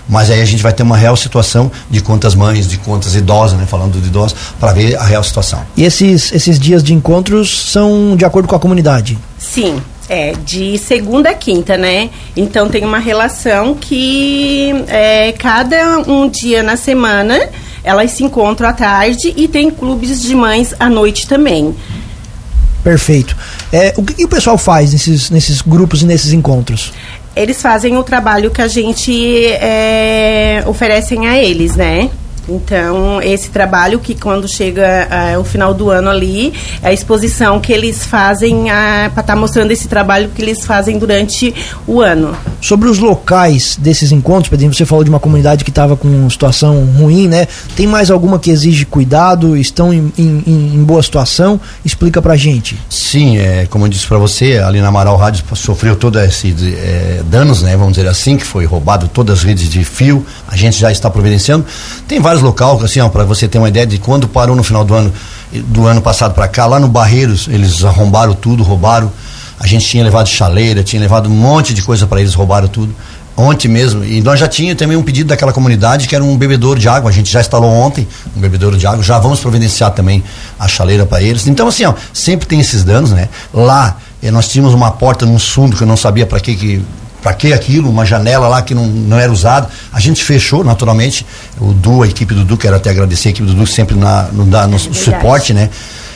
mas 0.09 0.31
aí 0.31 0.41
a 0.41 0.45
gente 0.45 0.63
vai 0.63 0.73
ter 0.73 0.85
uma 0.85 0.97
real 0.97 1.17
situação 1.17 1.69
de 1.91 2.01
quantas 2.01 2.37
mães, 2.37 2.69
de 2.69 2.79
quantas 2.79 3.17
idosas, 3.17 3.59
né, 3.59 3.67
falando 3.67 4.01
de 4.01 4.07
idosos, 4.07 4.39
para 4.61 4.73
ver 4.73 4.95
a 4.95 5.03
real 5.03 5.25
situação. 5.25 5.67
E 5.77 5.83
esses 5.83 6.31
esses 6.31 6.61
dias 6.61 6.85
de 6.85 6.95
encontros 6.95 7.73
são 7.73 8.15
de 8.15 8.25
acordo 8.25 8.47
com 8.47 8.55
a 8.55 8.61
comunidade? 8.61 9.19
Sim, 9.37 9.83
é, 10.09 10.33
de 10.45 10.79
segunda 10.79 11.31
a 11.31 11.35
quinta, 11.35 11.77
né? 11.77 12.11
Então 12.37 12.69
tem 12.69 12.85
uma 12.85 13.01
relação 13.01 13.75
que 13.75 14.71
é, 14.87 15.33
cada 15.33 15.99
um 16.07 16.29
dia 16.29 16.63
na 16.63 16.77
semana 16.77 17.37
elas 17.87 18.11
se 18.11 18.25
encontram 18.25 18.69
à 18.69 18.73
tarde 18.73 19.33
e 19.37 19.47
tem 19.47 19.71
clubes 19.71 20.21
de 20.21 20.35
mães 20.35 20.75
à 20.79 20.91
noite 20.91 21.29
também. 21.29 21.73
Perfeito. 22.83 23.37
É, 23.73 23.95
o 23.97 24.03
que, 24.03 24.25
o 24.25 24.29
pessoal 24.29 24.59
faz 24.59 24.93
nesses, 24.93 25.31
nesses 25.31 25.63
grupos 25.63 26.03
e 26.03 26.05
nesses 26.05 26.33
encontros? 26.33 26.93
Eles 27.35 27.63
fazem 27.63 27.97
o 27.97 28.03
trabalho 28.03 28.51
que 28.51 28.61
a 28.61 28.67
gente 28.67 29.47
é, 29.47 30.65
oferecem 30.67 31.29
a 31.29 31.39
eles, 31.39 31.77
né? 31.77 32.11
Então, 32.49 33.21
esse 33.23 33.51
trabalho 33.51 33.99
que 33.99 34.15
quando 34.15 34.49
chega 34.49 35.09
uh, 35.37 35.41
o 35.41 35.45
final 35.45 35.75
do 35.75 35.91
ano 35.91 36.09
ali, 36.09 36.53
é 36.83 36.89
a 36.89 36.93
exposição 36.93 37.61
que 37.61 37.73
eles 37.73 38.07
fazem 38.07 38.65
uh, 38.65 38.67
para 38.67 39.07
estar 39.07 39.23
tá 39.23 39.37
mostrando 39.37 39.71
esse 39.71 39.89
trabalho 39.89 40.31
que 40.35 40.43
eles 40.43 40.65
fazem 40.65 40.99
durante 40.99 41.55
o 41.87 42.01
ano. 42.01 42.37
Sobre 42.61 42.89
os 42.89 42.99
locais 42.99 43.77
desses 43.77 44.13
encontros, 44.13 44.49
Pedrinho, 44.49 44.73
você 44.73 44.85
falou 44.85 45.05
de 45.05 45.11
uma 45.11 45.21
comunidade 45.21 45.65
que 45.65 45.71
estava 45.71 45.97
com 45.97 46.29
situação 46.31 46.85
ruim, 46.99 47.29
né? 47.29 47.47
Tem 47.75 47.87
mais 47.87 48.11
alguma 48.11 48.39
que 48.39 48.51
exige 48.51 48.85
cuidado? 48.85 49.57
Estão 49.57 49.93
em, 49.93 50.13
em, 50.17 50.43
em 50.75 50.85
boa 50.85 51.03
situação? 51.03 51.61
Explica 51.85 52.23
pra 52.23 52.37
gente. 52.37 52.77
Sim, 52.89 53.39
é, 53.39 53.67
como 53.69 53.85
eu 53.85 53.89
disse 53.89 54.07
para 54.07 54.19
você, 54.19 54.59
ali 54.59 54.81
na 54.81 54.89
Amaral 54.89 55.17
Rádio 55.17 55.45
sofreu 55.55 55.97
todos 55.97 56.23
esses 56.23 56.55
é, 56.63 57.23
danos, 57.31 57.63
né? 57.63 57.77
Vamos 57.77 57.95
dizer 57.95 58.09
assim, 58.09 58.37
que 58.37 58.45
foi 58.45 58.65
roubado 58.65 59.09
todas 59.09 59.39
as 59.39 59.45
redes 59.45 59.69
de 59.69 59.85
fio. 59.85 60.25
A 60.49 60.57
gente 60.57 60.79
já 60.79 60.91
está 60.91 61.11
providenciando. 61.11 61.65
Tem 62.07 62.21
vários 62.21 62.36
vários 62.37 62.43
locais, 62.43 62.85
assim, 62.85 63.09
para 63.09 63.25
você 63.25 63.49
ter 63.49 63.59
uma 63.59 63.69
ideia 63.69 63.87
de 63.87 63.99
quando 63.99 64.29
parou 64.29 64.55
no 64.55 64.63
final 64.63 64.85
do 64.85 64.95
ano, 64.95 65.13
do 65.53 65.87
ano 65.87 66.03
passado 66.03 66.35
para 66.35 66.47
cá, 66.49 66.67
lá 66.67 66.79
no 66.79 66.89
Barreiros, 66.89 67.49
eles 67.49 67.85
arrombaram 67.85 68.35
tudo, 68.35 68.63
roubaram. 68.63 69.11
A 69.59 69.67
gente 69.67 69.87
tinha 69.87 70.05
levado 70.05 70.29
chaleira, 70.29 70.83
tinha 70.83 71.01
levado 71.01 71.29
um 71.29 71.33
monte 71.33 71.73
de 71.73 71.83
coisa 71.83 72.07
para 72.07 72.21
eles, 72.21 72.35
roubaram 72.35 72.69
tudo. 72.69 72.95
Ontem 73.37 73.69
mesmo. 73.69 74.03
E 74.05 74.23
nós 74.23 74.41
já 74.41 74.49
tínhamos 74.49 74.79
também 74.79 74.97
um 74.97 75.03
pedido 75.03 75.29
daquela 75.29 75.53
comunidade 75.53 76.09
que 76.09 76.15
era 76.15 76.25
um 76.25 76.37
bebedouro 76.37 76.79
de 76.81 76.89
água. 76.89 77.11
A 77.11 77.13
gente 77.13 77.31
já 77.31 77.41
instalou 77.41 77.71
ontem 77.71 78.07
um 78.35 78.41
bebedouro 78.41 78.79
de 78.79 78.87
água. 78.87 79.03
Já 79.03 79.19
vamos 79.19 79.41
providenciar 79.41 79.91
também 79.91 80.23
a 80.59 80.67
chaleira 80.67 81.05
para 81.05 81.23
eles. 81.23 81.47
Então, 81.47 81.69
assim, 81.69 81.85
ó, 81.85 81.95
sempre 82.15 82.47
tem 82.47 82.61
esses 82.61 82.83
danos, 82.83 83.11
né? 83.11 83.29
Lá, 83.53 83.99
eh, 84.23 84.31
nós 84.31 84.49
tínhamos 84.49 84.73
uma 84.73 84.91
porta 84.91 85.27
num 85.27 85.39
fundo 85.39 85.77
que 85.77 85.83
eu 85.83 85.87
não 85.87 85.99
sabia 85.99 86.25
para 86.25 86.41
que 86.41 86.55
que 86.55 86.83
para 87.27 87.35
que 87.35 87.53
aquilo? 87.53 87.91
Uma 87.91 88.07
janela 88.07 88.47
lá 88.47 88.63
que 88.63 88.73
não, 88.73 88.87
não 88.87 89.19
era 89.19 89.33
usada. 89.33 89.69
A 89.93 89.99
gente 89.99 90.23
fechou, 90.23 90.63
naturalmente. 90.63 91.27
O 91.61 91.73
Du, 91.73 92.05
a 92.05 92.07
equipe 92.07 92.33
do 92.33 92.45
Du, 92.45 92.57
quero 92.57 92.77
até 92.77 92.91
agradecer 92.91 93.27
a 93.27 93.31
equipe 93.33 93.49
do 93.49 93.53
Du 93.53 93.67
sempre 93.67 93.97
na, 93.97 94.29
no, 94.31 94.45
no, 94.45 94.69
no 94.69 94.79
suporte, 94.79 95.53
né? 95.53 95.69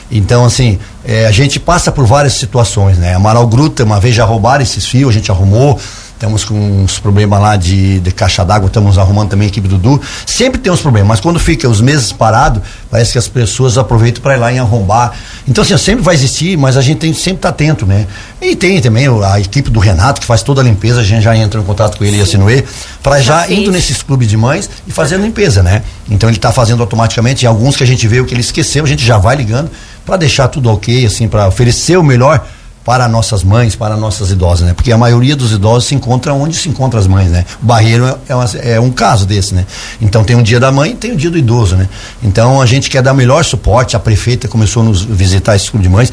Então, 0.09 0.45
assim, 0.45 0.79
é, 1.03 1.25
a 1.25 1.31
gente 1.31 1.59
passa 1.59 1.91
por 1.91 2.05
várias 2.05 2.35
situações, 2.35 2.97
né? 2.97 3.13
Amaral 3.13 3.45
Gruta, 3.45 3.83
uma 3.83 3.99
vez 3.99 4.15
já 4.15 4.23
roubaram 4.23 4.63
esses 4.63 4.85
fios, 4.85 5.09
a 5.09 5.13
gente 5.13 5.29
arrumou. 5.29 5.77
Estamos 6.21 6.43
com 6.43 6.53
uns 6.53 6.99
problemas 6.99 7.41
lá 7.41 7.55
de, 7.55 7.99
de 7.99 8.11
caixa 8.11 8.45
d'água, 8.45 8.67
estamos 8.67 8.99
arrumando 8.99 9.29
também 9.29 9.47
a 9.47 9.49
equipe 9.49 9.67
do 9.67 9.79
Du. 9.79 9.99
Sempre 10.23 10.61
tem 10.61 10.71
uns 10.71 10.79
problemas, 10.79 11.07
mas 11.07 11.19
quando 11.19 11.39
fica 11.39 11.67
os 11.67 11.81
meses 11.81 12.11
parado, 12.11 12.61
parece 12.91 13.13
que 13.13 13.17
as 13.17 13.27
pessoas 13.27 13.75
aproveitam 13.75 14.21
para 14.21 14.35
ir 14.35 14.39
lá 14.39 14.53
e 14.53 14.59
arrombar. 14.59 15.13
Então, 15.47 15.63
assim, 15.63 15.75
sempre 15.79 16.03
vai 16.03 16.13
existir, 16.13 16.55
mas 16.59 16.77
a 16.77 16.81
gente 16.81 16.99
tem 16.99 17.11
sempre 17.11 17.37
estar 17.37 17.51
tá 17.51 17.55
atento, 17.55 17.87
né? 17.87 18.05
E 18.39 18.55
tem 18.55 18.79
também 18.79 19.07
a 19.25 19.39
equipe 19.39 19.71
do 19.71 19.79
Renato, 19.79 20.21
que 20.21 20.27
faz 20.27 20.43
toda 20.43 20.61
a 20.61 20.63
limpeza, 20.63 20.99
a 20.99 21.03
gente 21.03 21.23
já 21.23 21.35
entra 21.35 21.59
em 21.59 21.63
contato 21.63 21.97
com 21.97 22.03
ele 22.03 22.13
Sim. 22.13 22.19
e 22.19 22.21
a 22.21 22.25
Sinuê, 22.27 22.63
para 23.01 23.19
já, 23.19 23.47
já 23.47 23.51
indo 23.51 23.71
nesses 23.71 24.03
clubes 24.03 24.27
de 24.27 24.37
mães 24.37 24.69
e 24.85 24.91
fazendo 24.91 25.23
limpeza, 25.23 25.63
né? 25.63 25.81
Então 26.07 26.29
ele 26.29 26.37
está 26.37 26.51
fazendo 26.51 26.81
automaticamente, 26.81 27.45
e 27.45 27.47
alguns 27.47 27.75
que 27.75 27.83
a 27.83 27.87
gente 27.87 28.07
vê 28.07 28.19
o 28.19 28.25
que 28.25 28.35
ele 28.35 28.41
esqueceu, 28.41 28.83
a 28.83 28.87
gente 28.87 29.03
já 29.03 29.17
vai 29.17 29.35
ligando 29.35 29.71
para 30.05 30.17
deixar 30.17 30.49
tudo 30.49 30.69
ok, 30.69 31.03
assim, 31.03 31.27
para 31.27 31.47
oferecer 31.47 31.97
o 31.97 32.03
melhor 32.03 32.45
para 32.83 33.07
nossas 33.07 33.43
mães, 33.43 33.75
para 33.75 33.95
nossas 33.95 34.31
idosas, 34.31 34.67
né? 34.67 34.73
Porque 34.73 34.91
a 34.91 34.97
maioria 34.97 35.35
dos 35.35 35.51
idosos 35.51 35.87
se 35.87 35.95
encontra 35.95 36.33
onde 36.33 36.55
se 36.55 36.67
encontram 36.67 36.99
as 36.99 37.07
mães, 37.07 37.29
né? 37.29 37.45
O 37.61 37.65
Barreiro 37.65 38.05
é, 38.05 38.15
é, 38.29 38.35
uma, 38.35 38.45
é, 38.45 38.79
um 38.79 38.91
caso 38.91 39.25
desse, 39.25 39.53
né? 39.53 39.65
Então 40.01 40.23
tem 40.23 40.35
o 40.35 40.43
dia 40.43 40.59
da 40.59 40.71
mãe 40.71 40.91
e 40.91 40.95
tem 40.95 41.11
o 41.11 41.15
dia 41.15 41.29
do 41.29 41.37
idoso, 41.37 41.75
né? 41.75 41.87
Então 42.23 42.61
a 42.61 42.65
gente 42.65 42.89
quer 42.89 43.01
dar 43.01 43.13
melhor 43.13 43.45
suporte, 43.45 43.95
a 43.95 43.99
prefeita 43.99 44.47
começou 44.47 44.81
a 44.81 44.85
nos 44.85 45.03
visitar 45.03 45.55
esse 45.55 45.69
clube 45.69 45.83
de 45.83 45.89
mães, 45.89 46.11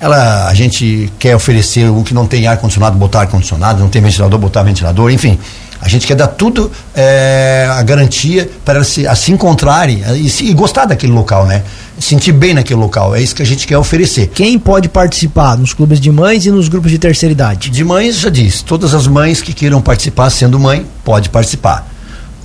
ela, 0.00 0.48
a 0.48 0.54
gente 0.54 1.10
quer 1.18 1.34
oferecer 1.34 1.88
o 1.88 2.02
que 2.02 2.12
não 2.12 2.26
tem 2.26 2.46
ar-condicionado, 2.46 2.96
botar 2.96 3.20
ar-condicionado, 3.20 3.80
não 3.80 3.88
tem 3.88 4.02
ventilador, 4.02 4.38
botar 4.38 4.62
ventilador, 4.62 5.10
enfim. 5.10 5.38
A 5.80 5.88
gente 5.88 6.06
quer 6.06 6.14
dar 6.14 6.28
tudo 6.28 6.70
é, 6.94 7.68
a 7.70 7.82
garantia 7.82 8.50
para 8.64 8.76
elas 8.76 8.88
se, 8.88 9.06
a 9.06 9.14
se 9.14 9.32
encontrarem 9.32 10.02
e, 10.16 10.30
se, 10.30 10.44
e 10.44 10.54
gostar 10.54 10.86
daquele 10.86 11.12
local, 11.12 11.46
né? 11.46 11.62
sentir 11.98 12.32
bem 12.32 12.54
naquele 12.54 12.80
local. 12.80 13.14
É 13.14 13.20
isso 13.20 13.34
que 13.34 13.42
a 13.42 13.46
gente 13.46 13.66
quer 13.66 13.78
oferecer. 13.78 14.28
Quem 14.28 14.58
pode 14.58 14.88
participar 14.88 15.56
nos 15.56 15.72
clubes 15.72 16.00
de 16.00 16.10
mães 16.10 16.46
e 16.46 16.50
nos 16.50 16.68
grupos 16.68 16.90
de 16.90 16.98
terceira 16.98 17.32
idade? 17.32 17.70
De 17.70 17.84
mães, 17.84 18.18
já 18.18 18.30
disse, 18.30 18.64
todas 18.64 18.94
as 18.94 19.06
mães 19.06 19.40
que 19.40 19.52
queiram 19.52 19.80
participar 19.80 20.30
sendo 20.30 20.58
mãe, 20.58 20.86
pode 21.04 21.28
participar. 21.28 21.86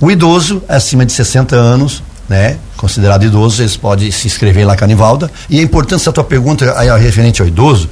O 0.00 0.10
idoso, 0.10 0.62
acima 0.68 1.04
de 1.04 1.12
60 1.12 1.54
anos, 1.56 2.02
né, 2.28 2.56
considerado 2.76 3.24
idoso, 3.24 3.60
eles 3.60 3.76
podem 3.76 4.10
se 4.10 4.26
inscrever 4.26 4.66
lá 4.66 4.76
com 4.76 4.84
a 4.84 4.86
Nivalda. 4.86 5.30
E 5.48 5.58
a 5.58 5.62
importância 5.62 6.10
da 6.10 6.14
tua 6.14 6.24
pergunta 6.24 6.72
aí, 6.78 6.88
referente 7.00 7.42
ao 7.42 7.48
idoso, 7.48 7.88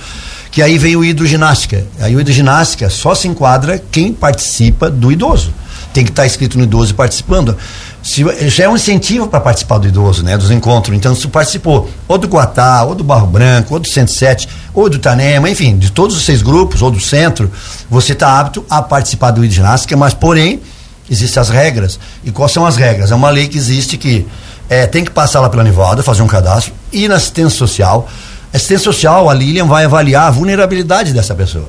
que 0.50 0.62
aí 0.62 0.78
vem 0.78 0.97
o 0.97 1.05
hidroginástica. 1.05 1.87
Aí 2.00 2.14
o 2.14 2.21
hidroginástica 2.21 2.88
só 2.90 3.14
se 3.14 3.28
enquadra 3.28 3.83
quem 3.90 4.12
participa 4.12 4.90
do 4.90 5.12
idoso. 5.12 5.52
Tem 5.93 6.05
que 6.05 6.11
estar 6.11 6.26
escrito 6.26 6.59
no 6.59 6.64
idoso 6.64 6.95
participando 6.95 7.57
se, 8.02 8.25
é 8.62 8.69
um 8.69 8.76
incentivo 8.76 9.26
para 9.28 9.40
participar 9.40 9.78
do 9.78 9.88
idoso, 9.88 10.23
né? 10.23 10.37
Dos 10.37 10.50
encontros. 10.50 10.97
Então, 10.97 11.14
se 11.14 11.26
participou 11.28 11.90
ou 12.07 12.17
do 12.17 12.28
Guatá, 12.28 12.85
ou 12.85 12.95
do 12.95 13.05
Barro 13.05 13.26
Branco, 13.26 13.75
ou 13.75 13.81
do 13.81 13.88
107, 13.88 14.49
ou 14.73 14.88
do 14.88 14.99
Tanema, 14.99 15.50
enfim, 15.50 15.76
de 15.76 15.90
todos 15.90 16.17
os 16.17 16.25
seis 16.25 16.40
grupos, 16.40 16.81
ou 16.81 16.90
do 16.90 17.00
centro, 17.00 17.50
você 17.90 18.12
está 18.12 18.40
apto 18.40 18.64
a 18.71 18.81
participar 18.81 19.33
do 19.33 19.45
ginástica, 19.47 19.97
mas 19.97 20.14
porém, 20.14 20.61
existem 21.11 21.40
as 21.40 21.49
regras. 21.49 21.99
E 22.25 22.31
quais 22.31 22.52
são 22.52 22.64
as 22.64 22.76
regras? 22.76 23.11
É 23.11 23.14
uma 23.14 23.31
lei 23.31 23.49
que 23.49 23.59
existe 23.59 23.97
que 23.97 24.26
é, 24.71 24.87
tem 24.87 25.05
que 25.05 25.11
passar 25.11 25.40
lá 25.40 25.50
pela 25.50 25.64
Nivalda, 25.64 26.02
fazer 26.02 26.23
um 26.23 26.26
cadastro, 26.26 26.73
ir 26.93 27.09
na 27.09 27.17
assistência 27.17 27.59
social. 27.59 28.09
Assistência 28.52 28.85
social, 28.85 29.28
a 29.28 29.35
Lilian 29.35 29.67
vai 29.67 29.85
avaliar 29.85 30.28
a 30.28 30.31
vulnerabilidade 30.31 31.12
dessa 31.12 31.35
pessoa. 31.35 31.69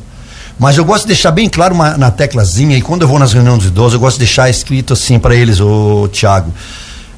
Mas 0.57 0.77
eu 0.77 0.83
gosto 0.83 1.03
de 1.03 1.07
deixar 1.07 1.31
bem 1.31 1.47
claro 1.49 1.73
uma, 1.73 1.97
na 1.97 2.11
teclazinha, 2.11 2.77
e 2.77 2.81
quando 2.81 3.03
eu 3.03 3.07
vou 3.07 3.17
nas 3.17 3.31
reuniões 3.31 3.59
dos 3.59 3.67
idosos, 3.67 3.93
eu 3.93 3.99
gosto 3.99 4.15
de 4.15 4.25
deixar 4.25 4.49
escrito 4.49 4.93
assim 4.93 5.17
para 5.17 5.33
eles, 5.33 5.59
ô 5.59 6.09
Tiago. 6.11 6.53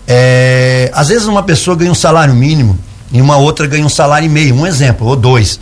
É, 0.08 0.92
às 0.94 1.08
vezes 1.08 1.26
uma 1.26 1.42
pessoa 1.42 1.76
ganha 1.76 1.92
um 1.92 1.96
salário 1.96 2.34
mínimo 2.34 2.78
e 3.12 3.22
uma 3.22 3.38
outra 3.38 3.66
ganha 3.66 3.86
um 3.86 3.90
salário 3.90 4.26
e 4.26 4.30
meio, 4.30 4.56
um 4.56 4.66
exemplo, 4.68 5.08
ou 5.08 5.16
dois. 5.16 5.60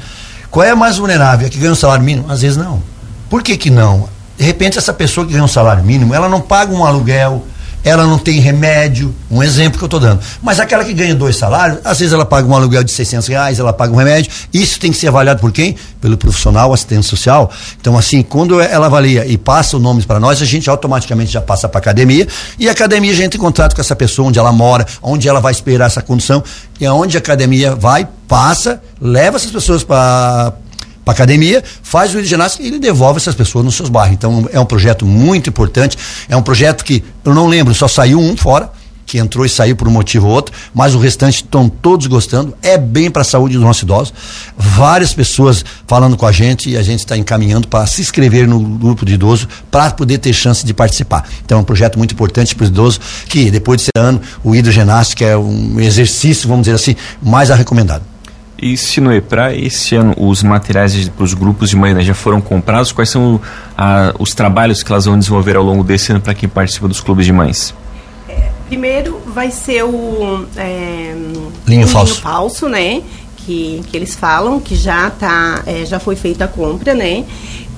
Qual 0.51 0.65
é 0.65 0.71
a 0.71 0.75
mais 0.75 0.97
vulnerável? 0.97 1.47
A 1.47 1.49
que 1.49 1.57
ganha 1.57 1.71
um 1.71 1.75
salário 1.75 2.03
mínimo? 2.03 2.29
Às 2.29 2.41
vezes 2.41 2.57
não. 2.57 2.81
Por 3.29 3.43
que 3.43 3.55
que 3.55 3.69
não? 3.69 4.09
De 4.37 4.43
repente 4.43 4.77
essa 4.77 4.93
pessoa 4.93 5.25
que 5.25 5.33
ganha 5.33 5.43
um 5.43 5.47
salário 5.47 5.83
mínimo, 5.83 6.13
ela 6.13 6.27
não 6.27 6.41
paga 6.41 6.73
um 6.73 6.85
aluguel, 6.85 7.45
ela 7.83 8.05
não 8.05 8.17
tem 8.17 8.39
remédio, 8.39 9.13
um 9.29 9.41
exemplo 9.41 9.77
que 9.77 9.83
eu 9.83 9.87
estou 9.87 9.99
dando. 9.99 10.19
Mas 10.41 10.59
aquela 10.59 10.83
que 10.83 10.93
ganha 10.93 11.15
dois 11.15 11.35
salários, 11.35 11.79
às 11.83 11.99
vezes 11.99 12.13
ela 12.13 12.25
paga 12.25 12.47
um 12.47 12.55
aluguel 12.55 12.83
de 12.83 12.91
600 12.91 13.27
reais, 13.27 13.59
ela 13.59 13.73
paga 13.73 13.93
um 13.93 13.95
remédio. 13.95 14.31
Isso 14.53 14.79
tem 14.79 14.91
que 14.91 14.97
ser 14.97 15.07
avaliado 15.07 15.39
por 15.39 15.51
quem? 15.51 15.75
Pelo 16.01 16.17
profissional 16.17 16.73
assistente 16.73 17.05
social. 17.05 17.51
Então, 17.79 17.97
assim, 17.97 18.21
quando 18.21 18.59
ela 18.59 18.87
avalia 18.87 19.25
e 19.25 19.37
passa 19.37 19.77
o 19.77 19.79
nome 19.79 20.03
para 20.03 20.19
nós, 20.19 20.41
a 20.41 20.45
gente 20.45 20.69
automaticamente 20.69 21.31
já 21.31 21.41
passa 21.41 21.69
para 21.69 21.79
academia 21.79 22.27
e 22.57 22.67
a 22.67 22.71
academia 22.71 23.13
já 23.13 23.23
entra 23.23 23.37
em 23.37 23.41
contato 23.41 23.75
com 23.75 23.81
essa 23.81 23.95
pessoa, 23.95 24.27
onde 24.27 24.39
ela 24.39 24.51
mora, 24.51 24.85
onde 25.01 25.27
ela 25.27 25.39
vai 25.39 25.51
esperar 25.51 25.85
essa 25.85 26.01
condição 26.01 26.43
e 26.79 26.85
aonde 26.85 27.17
a 27.17 27.19
academia 27.19 27.75
vai, 27.75 28.07
passa, 28.27 28.81
leva 29.01 29.37
essas 29.37 29.51
pessoas 29.51 29.83
para 29.83 30.53
para 31.09 31.13
academia, 31.13 31.63
faz 31.81 32.13
o 32.13 32.23
ginástica 32.23 32.63
e 32.63 32.67
ele 32.67 32.79
devolve 32.79 33.17
essas 33.17 33.33
pessoas 33.33 33.65
nos 33.65 33.75
seus 33.75 33.89
bairros. 33.89 34.13
Então 34.13 34.47
é 34.51 34.59
um 34.59 34.65
projeto 34.65 35.05
muito 35.05 35.49
importante, 35.49 35.97
é 36.27 36.37
um 36.37 36.41
projeto 36.41 36.83
que 36.85 37.03
eu 37.25 37.33
não 37.33 37.47
lembro, 37.47 37.73
só 37.73 37.87
saiu 37.87 38.19
um 38.19 38.37
fora, 38.37 38.71
que 39.07 39.17
entrou 39.17 39.43
e 39.43 39.49
saiu 39.49 39.75
por 39.75 39.87
um 39.87 39.91
motivo 39.91 40.27
ou 40.27 40.33
outro, 40.33 40.53
mas 40.71 40.93
o 40.93 40.99
restante 40.99 41.37
estão 41.37 41.67
todos 41.67 42.05
gostando, 42.05 42.55
é 42.61 42.77
bem 42.77 43.09
para 43.09 43.23
a 43.23 43.25
saúde 43.25 43.55
dos 43.55 43.63
nossos 43.63 43.81
idosos. 43.81 44.13
Várias 44.55 45.11
pessoas 45.15 45.65
falando 45.87 46.15
com 46.15 46.27
a 46.27 46.31
gente 46.31 46.69
e 46.69 46.77
a 46.77 46.83
gente 46.83 46.99
está 46.99 47.17
encaminhando 47.17 47.67
para 47.67 47.87
se 47.87 48.01
inscrever 48.01 48.47
no 48.47 48.59
grupo 48.59 49.03
de 49.03 49.15
idoso 49.15 49.47
para 49.71 49.89
poder 49.89 50.19
ter 50.19 50.31
chance 50.31 50.63
de 50.63 50.75
participar. 50.75 51.27
Então 51.43 51.57
é 51.57 51.61
um 51.61 51.65
projeto 51.65 51.97
muito 51.97 52.13
importante 52.13 52.53
para 52.53 52.65
os 52.65 52.69
idosos 52.69 53.01
que 53.27 53.49
depois 53.49 53.79
de 53.79 53.85
ser 53.85 53.99
ano, 53.99 54.21
o 54.43 54.55
hidroginástica 54.55 55.25
é 55.25 55.35
um 55.35 55.79
exercício, 55.79 56.47
vamos 56.47 56.65
dizer 56.65 56.75
assim, 56.75 56.95
mais 57.19 57.49
a 57.49 57.55
recomendado. 57.55 58.08
E 58.61 58.75
Sinoe, 58.75 59.21
para 59.21 59.55
esse 59.55 59.95
ano, 59.95 60.13
os 60.17 60.43
materiais 60.43 61.09
para 61.09 61.23
os 61.23 61.33
grupos 61.33 61.69
de 61.69 61.75
mãe 61.75 61.93
né, 61.93 62.01
já 62.01 62.13
foram 62.13 62.41
comprados? 62.41 62.91
Quais 62.91 63.09
são 63.09 63.39
a, 63.77 64.13
os 64.19 64.33
trabalhos 64.33 64.83
que 64.83 64.91
elas 64.91 65.05
vão 65.05 65.17
desenvolver 65.17 65.55
ao 65.55 65.63
longo 65.63 65.83
desse 65.83 66.11
ano 66.11 66.21
para 66.21 66.33
quem 66.33 66.49
participa 66.49 66.87
dos 66.87 66.99
clubes 66.99 67.25
de 67.25 67.33
mães? 67.33 67.73
É, 68.27 68.49
primeiro 68.67 69.21
vai 69.27 69.51
ser 69.51 69.83
o 69.83 70.45
é, 70.57 71.15
linho, 71.67 71.87
falso. 71.87 72.13
linho 72.13 72.21
falso, 72.21 72.69
né? 72.69 73.01
Que, 73.37 73.81
que 73.87 73.97
eles 73.97 74.15
falam 74.15 74.59
que 74.59 74.75
já 74.75 75.09
tá, 75.09 75.63
é, 75.65 75.85
já 75.85 75.99
foi 75.99 76.15
feita 76.15 76.45
a 76.45 76.47
compra, 76.47 76.93
né? 76.93 77.23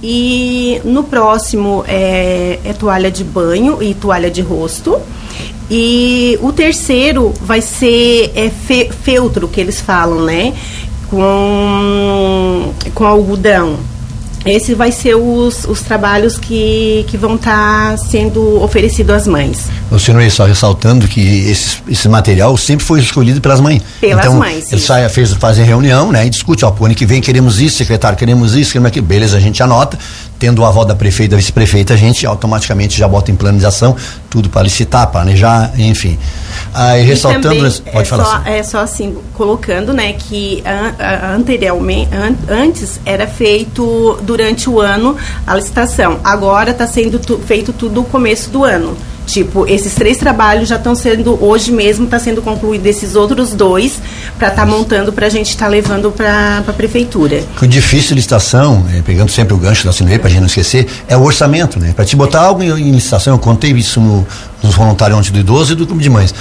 E 0.04 0.82
no 0.84 1.04
próximo 1.04 1.84
é, 1.88 2.60
é 2.64 2.74
toalha 2.74 3.12
de 3.12 3.24
banho 3.24 3.82
e 3.82 3.94
toalha 3.94 4.32
de 4.32 4.42
rosto. 4.42 5.00
E 5.70 6.38
o 6.42 6.52
terceiro 6.52 7.34
vai 7.42 7.62
ser 7.62 8.32
é, 8.36 8.50
fe, 8.50 8.90
feltro, 8.92 9.48
que 9.48 9.62
eles 9.62 9.80
falam, 9.80 10.26
né? 10.26 10.54
Com, 11.10 12.74
com 12.94 13.06
algodão. 13.06 13.78
Esse 14.46 14.74
vai 14.74 14.92
ser 14.92 15.16
os, 15.16 15.66
os 15.66 15.82
trabalhos 15.82 16.38
que, 16.38 17.06
que 17.08 17.18
vão 17.18 17.36
estar 17.36 17.92
tá 17.92 17.98
sendo 17.98 18.62
oferecidos 18.62 19.14
às 19.16 19.28
mães. 19.28 19.68
O 19.92 20.00
senhor 20.00 20.30
só 20.32 20.46
ressaltando 20.46 21.08
que 21.08 21.50
esse, 21.50 21.78
esse 21.88 22.10
material 22.10 22.56
sempre 22.58 22.86
foi 22.86 23.00
escolhido 23.00 23.42
pelas 23.42 23.60
mães. 23.60 23.82
Pelas 24.00 24.26
então, 24.26 24.38
mães. 24.38 24.72
Eles 24.72 24.84
sai, 24.84 25.08
fez, 25.10 25.34
fazem 25.34 25.66
reunião, 25.66 26.12
né? 26.12 26.26
E 26.26 26.30
discute, 26.30 26.66
ó, 26.66 26.72
pro 26.72 26.86
ano 26.86 26.96
que 26.96 27.06
vem 27.06 27.22
queremos 27.22 27.60
isso, 27.60 27.78
secretário, 27.78 28.18
queremos 28.18 28.56
isso, 28.56 28.72
queremos 28.72 28.88
aquilo. 28.88 29.06
Beleza, 29.06 29.38
a 29.38 29.40
gente 29.40 29.62
anota. 29.62 29.98
Tendo 30.42 30.64
o 30.64 30.66
aval 30.66 30.84
da 30.84 30.96
prefeita, 30.96 31.36
da 31.36 31.38
vice-prefeita, 31.38 31.94
a 31.94 31.98
gente 31.98 32.26
automaticamente 32.26 32.98
já 32.98 33.08
bota 33.08 33.30
em 33.30 33.36
planização 33.36 33.96
tudo 34.28 34.50
para 34.50 34.64
licitar, 34.64 35.06
planejar, 35.12 35.72
enfim. 35.78 36.18
Aí, 36.74 37.04
ressaltando. 37.04 37.72
pode 37.92 38.00
é 38.00 38.06
falar 38.06 38.26
só, 38.26 38.36
assim. 38.38 38.50
É 38.50 38.64
só 38.64 38.80
assim, 38.80 39.18
colocando, 39.36 39.94
né, 39.94 40.14
que 40.14 40.64
an, 40.66 41.36
anteriormente, 41.36 42.10
an, 42.12 42.36
antes 42.50 43.00
era 43.06 43.28
feito 43.28 44.18
durante 44.24 44.68
o 44.68 44.82
ano 44.82 45.16
a 45.46 45.54
licitação. 45.54 46.20
Agora 46.24 46.72
está 46.72 46.88
sendo 46.88 47.20
tu, 47.20 47.38
feito 47.38 47.72
tudo 47.72 48.02
no 48.02 48.04
começo 48.04 48.50
do 48.50 48.64
ano. 48.64 48.98
Tipo, 49.26 49.68
esses 49.68 49.94
três 49.94 50.18
trabalhos 50.18 50.68
já 50.68 50.76
estão 50.76 50.96
sendo, 50.96 51.42
hoje 51.44 51.72
mesmo 51.72 52.06
está 52.06 52.20
sendo 52.20 52.42
concluído 52.42 52.86
esses 52.86 53.16
outros 53.16 53.54
dois, 53.54 54.02
para 54.38 54.50
estar 54.50 54.66
tá 54.66 54.68
montando, 54.68 55.14
para 55.14 55.28
a 55.28 55.30
gente 55.30 55.50
estar 55.50 55.66
tá 55.66 55.72
levando 55.72 56.12
para 56.12 56.64
a 56.68 56.74
prefeitura. 56.74 57.44
O 57.62 57.68
difícil 57.68 58.16
licitação, 58.16 58.86
é, 58.94 59.02
pegando 59.02 59.32
sempre 59.32 59.54
o 59.54 59.58
gancho 59.58 59.86
da 59.86 59.94
Sinuê, 59.94 60.18
para 60.18 60.28
a 60.28 60.32
gente 60.32 60.40
não 60.42 60.48
esquecer, 60.48 60.88
é 61.08 61.16
o 61.16 61.22
orçamento, 61.22 61.80
né? 61.80 61.94
Para 61.96 62.04
te 62.04 62.16
botar 62.16 62.42
algo 62.42 62.64
em, 62.64 62.70
em, 62.70 62.92
licitação, 62.92 63.34
eu 63.36 63.40
contei 63.40 63.72
isso 63.72 64.02
no, 64.02 64.28
nos 64.62 64.76
voluntários 64.76 65.18
ontem 65.18 65.32
do 65.32 65.40
idoso 65.40 65.74
e 65.74 65.76
do 65.76 65.86
clube 65.86 66.04
de 66.04 66.10
mães. 66.10 66.34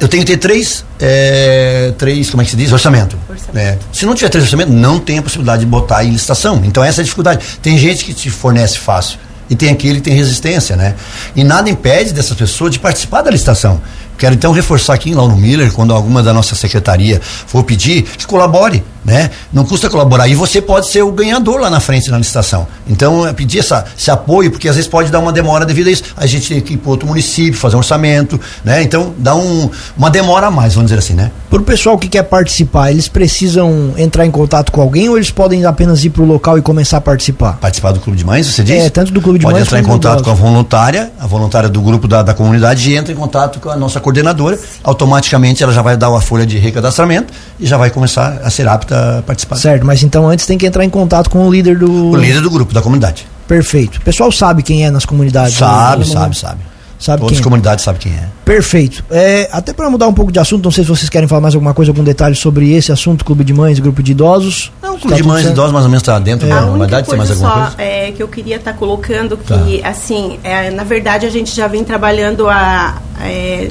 Eu 0.00 0.08
tenho 0.08 0.24
que 0.24 0.32
ter 0.32 0.38
três, 0.38 0.84
é, 1.00 1.92
três, 1.96 2.30
como 2.30 2.42
é 2.42 2.44
que 2.44 2.50
se 2.50 2.56
diz? 2.56 2.72
Orçamento. 2.72 3.16
orçamento. 3.28 3.56
É. 3.56 3.78
Se 3.92 4.04
não 4.04 4.14
tiver 4.14 4.28
três 4.28 4.44
orçamentos, 4.44 4.74
não 4.74 4.98
tem 4.98 5.18
a 5.18 5.22
possibilidade 5.22 5.60
de 5.60 5.66
botar 5.66 6.04
em 6.04 6.10
licitação. 6.10 6.62
Então 6.64 6.82
essa 6.82 7.00
é 7.00 7.02
a 7.02 7.04
dificuldade. 7.04 7.44
Tem 7.62 7.78
gente 7.78 8.04
que 8.04 8.12
te 8.12 8.28
fornece 8.28 8.78
fácil 8.78 9.18
e 9.48 9.54
tem 9.54 9.70
aquele 9.70 9.96
que 9.96 10.02
tem 10.02 10.14
resistência, 10.14 10.76
né? 10.76 10.94
E 11.34 11.44
nada 11.44 11.68
impede 11.68 12.12
dessa 12.12 12.34
pessoa 12.34 12.70
de 12.70 12.78
participar 12.78 13.22
da 13.22 13.30
licitação. 13.30 13.80
Quero 14.18 14.34
então 14.34 14.52
reforçar 14.52 14.94
aqui 14.94 15.10
em 15.10 15.14
Launo 15.14 15.36
Miller, 15.36 15.72
quando 15.72 15.92
alguma 15.92 16.22
da 16.22 16.32
nossa 16.32 16.54
secretaria 16.54 17.20
for 17.20 17.64
pedir, 17.64 18.02
que 18.02 18.26
colabore, 18.26 18.82
né? 19.04 19.30
Não 19.52 19.64
custa 19.64 19.90
colaborar. 19.90 20.28
E 20.28 20.34
você 20.34 20.62
pode 20.62 20.88
ser 20.88 21.02
o 21.02 21.12
ganhador 21.12 21.60
lá 21.60 21.68
na 21.68 21.80
frente 21.80 22.10
na 22.10 22.18
licitação. 22.18 22.66
Então, 22.88 23.26
é 23.26 23.32
pedir 23.32 23.58
essa, 23.58 23.84
esse 23.96 24.10
apoio, 24.10 24.50
porque 24.50 24.68
às 24.68 24.76
vezes 24.76 24.88
pode 24.88 25.10
dar 25.10 25.18
uma 25.18 25.32
demora 25.32 25.66
devido 25.66 25.88
a 25.88 25.90
isso. 25.90 26.04
A 26.16 26.26
gente 26.26 26.48
tem 26.48 26.60
que 26.60 26.74
ir 26.74 26.76
para 26.78 26.90
outro 26.90 27.06
município, 27.06 27.58
fazer 27.58 27.76
um 27.76 27.80
orçamento, 27.80 28.40
né? 28.64 28.82
Então, 28.82 29.12
dá 29.18 29.34
um, 29.34 29.68
uma 29.96 30.10
demora 30.10 30.46
a 30.46 30.50
mais, 30.50 30.74
vamos 30.74 30.90
dizer 30.90 31.00
assim, 31.00 31.14
né? 31.14 31.30
Para 31.50 31.60
o 31.60 31.64
pessoal 31.64 31.98
que 31.98 32.08
quer 32.08 32.22
participar, 32.22 32.90
eles 32.90 33.08
precisam 33.08 33.94
entrar 33.96 34.24
em 34.24 34.30
contato 34.30 34.72
com 34.72 34.80
alguém 34.80 35.08
ou 35.08 35.16
eles 35.16 35.30
podem 35.30 35.64
apenas 35.66 36.04
ir 36.04 36.10
para 36.10 36.22
o 36.22 36.26
local 36.26 36.58
e 36.58 36.62
começar 36.62 36.96
a 36.96 37.00
participar? 37.00 37.58
Participar 37.60 37.92
do 37.92 38.00
Clube 38.00 38.18
de 38.18 38.24
Mães, 38.24 38.46
você 38.46 38.62
diz? 38.62 38.84
É, 38.84 38.90
tanto 38.90 39.12
do 39.12 39.20
Clube 39.20 39.38
de 39.38 39.44
pode 39.44 39.54
Mães 39.54 39.66
entrar 39.66 39.78
em 39.78 39.84
contato 39.84 40.24
com 40.24 40.30
a 40.30 40.34
voluntária, 40.34 41.12
a 41.20 41.26
voluntária 41.26 41.68
do 41.68 41.80
grupo 41.80 42.08
da, 42.08 42.22
da 42.22 42.34
comunidade 42.34 42.90
e 42.90 42.96
entra 42.96 43.12
em 43.12 43.16
contato 43.16 43.60
com 43.60 43.70
a 43.70 43.76
nossa 43.76 44.00
coordenadora, 44.04 44.58
automaticamente 44.82 45.62
ela 45.62 45.72
já 45.72 45.80
vai 45.80 45.96
dar 45.96 46.10
uma 46.10 46.20
folha 46.20 46.44
de 46.44 46.58
recadastramento 46.58 47.32
e 47.58 47.66
já 47.66 47.78
vai 47.78 47.88
começar 47.88 48.40
a 48.44 48.50
ser 48.50 48.68
apta 48.68 49.20
a 49.20 49.22
participar. 49.22 49.56
Certo, 49.56 49.86
mas 49.86 50.02
então 50.02 50.28
antes 50.28 50.44
tem 50.44 50.58
que 50.58 50.66
entrar 50.66 50.84
em 50.84 50.90
contato 50.90 51.30
com 51.30 51.48
o 51.48 51.50
líder 51.50 51.78
do. 51.78 52.10
O 52.10 52.16
líder 52.16 52.42
do 52.42 52.50
grupo, 52.50 52.74
da 52.74 52.82
comunidade. 52.82 53.26
Perfeito. 53.48 53.96
O 53.96 54.00
pessoal 54.02 54.30
sabe 54.30 54.62
quem 54.62 54.84
é 54.84 54.90
nas 54.90 55.06
comunidades. 55.06 55.54
Sabe, 55.56 56.06
né? 56.06 56.12
sabe, 56.12 56.36
sabe. 56.36 56.74
Sabe 56.98 57.20
Todas 57.20 57.32
quem 57.32 57.38
as 57.38 57.44
comunidades 57.44 57.84
sabem 57.84 58.00
quem 58.00 58.12
é. 58.12 58.28
Perfeito. 58.44 59.04
É, 59.10 59.48
até 59.52 59.72
para 59.72 59.90
mudar 59.90 60.06
um 60.06 60.14
pouco 60.14 60.32
de 60.32 60.38
assunto, 60.38 60.64
não 60.64 60.70
sei 60.70 60.84
se 60.84 60.88
vocês 60.88 61.10
querem 61.10 61.28
falar 61.28 61.40
mais 61.40 61.54
alguma 61.54 61.74
coisa, 61.74 61.90
algum 61.90 62.02
detalhe 62.02 62.34
sobre 62.34 62.72
esse 62.72 62.92
assunto, 62.92 63.24
clube 63.24 63.44
de 63.44 63.52
mães, 63.52 63.78
grupo 63.78 64.02
de 64.02 64.12
idosos. 64.12 64.72
Não, 64.82 64.94
o 64.94 64.98
clube 64.98 65.10
tá 65.10 65.16
de 65.16 65.22
mães 65.22 65.44
e 65.44 65.50
idosos 65.50 65.72
mais 65.72 65.84
ou 65.84 65.90
menos 65.90 66.02
está 66.02 66.18
dentro 66.18 66.46
é. 66.46 66.50
da 66.50 66.62
normalidade, 66.62 67.06
tem 67.06 67.18
mais 67.18 67.30
alguma 67.30 67.48
só, 67.50 67.60
coisa? 67.60 67.82
É, 67.82 68.12
que 68.12 68.22
eu 68.22 68.28
queria 68.28 68.56
estar 68.56 68.72
tá 68.72 68.78
colocando 68.78 69.36
que, 69.36 69.80
tá. 69.82 69.88
assim, 69.88 70.38
é, 70.42 70.70
na 70.70 70.84
verdade 70.84 71.26
a 71.26 71.30
gente 71.30 71.54
já 71.54 71.66
vem 71.66 71.84
trabalhando 71.84 72.48
a 72.48 72.94
é, 73.20 73.70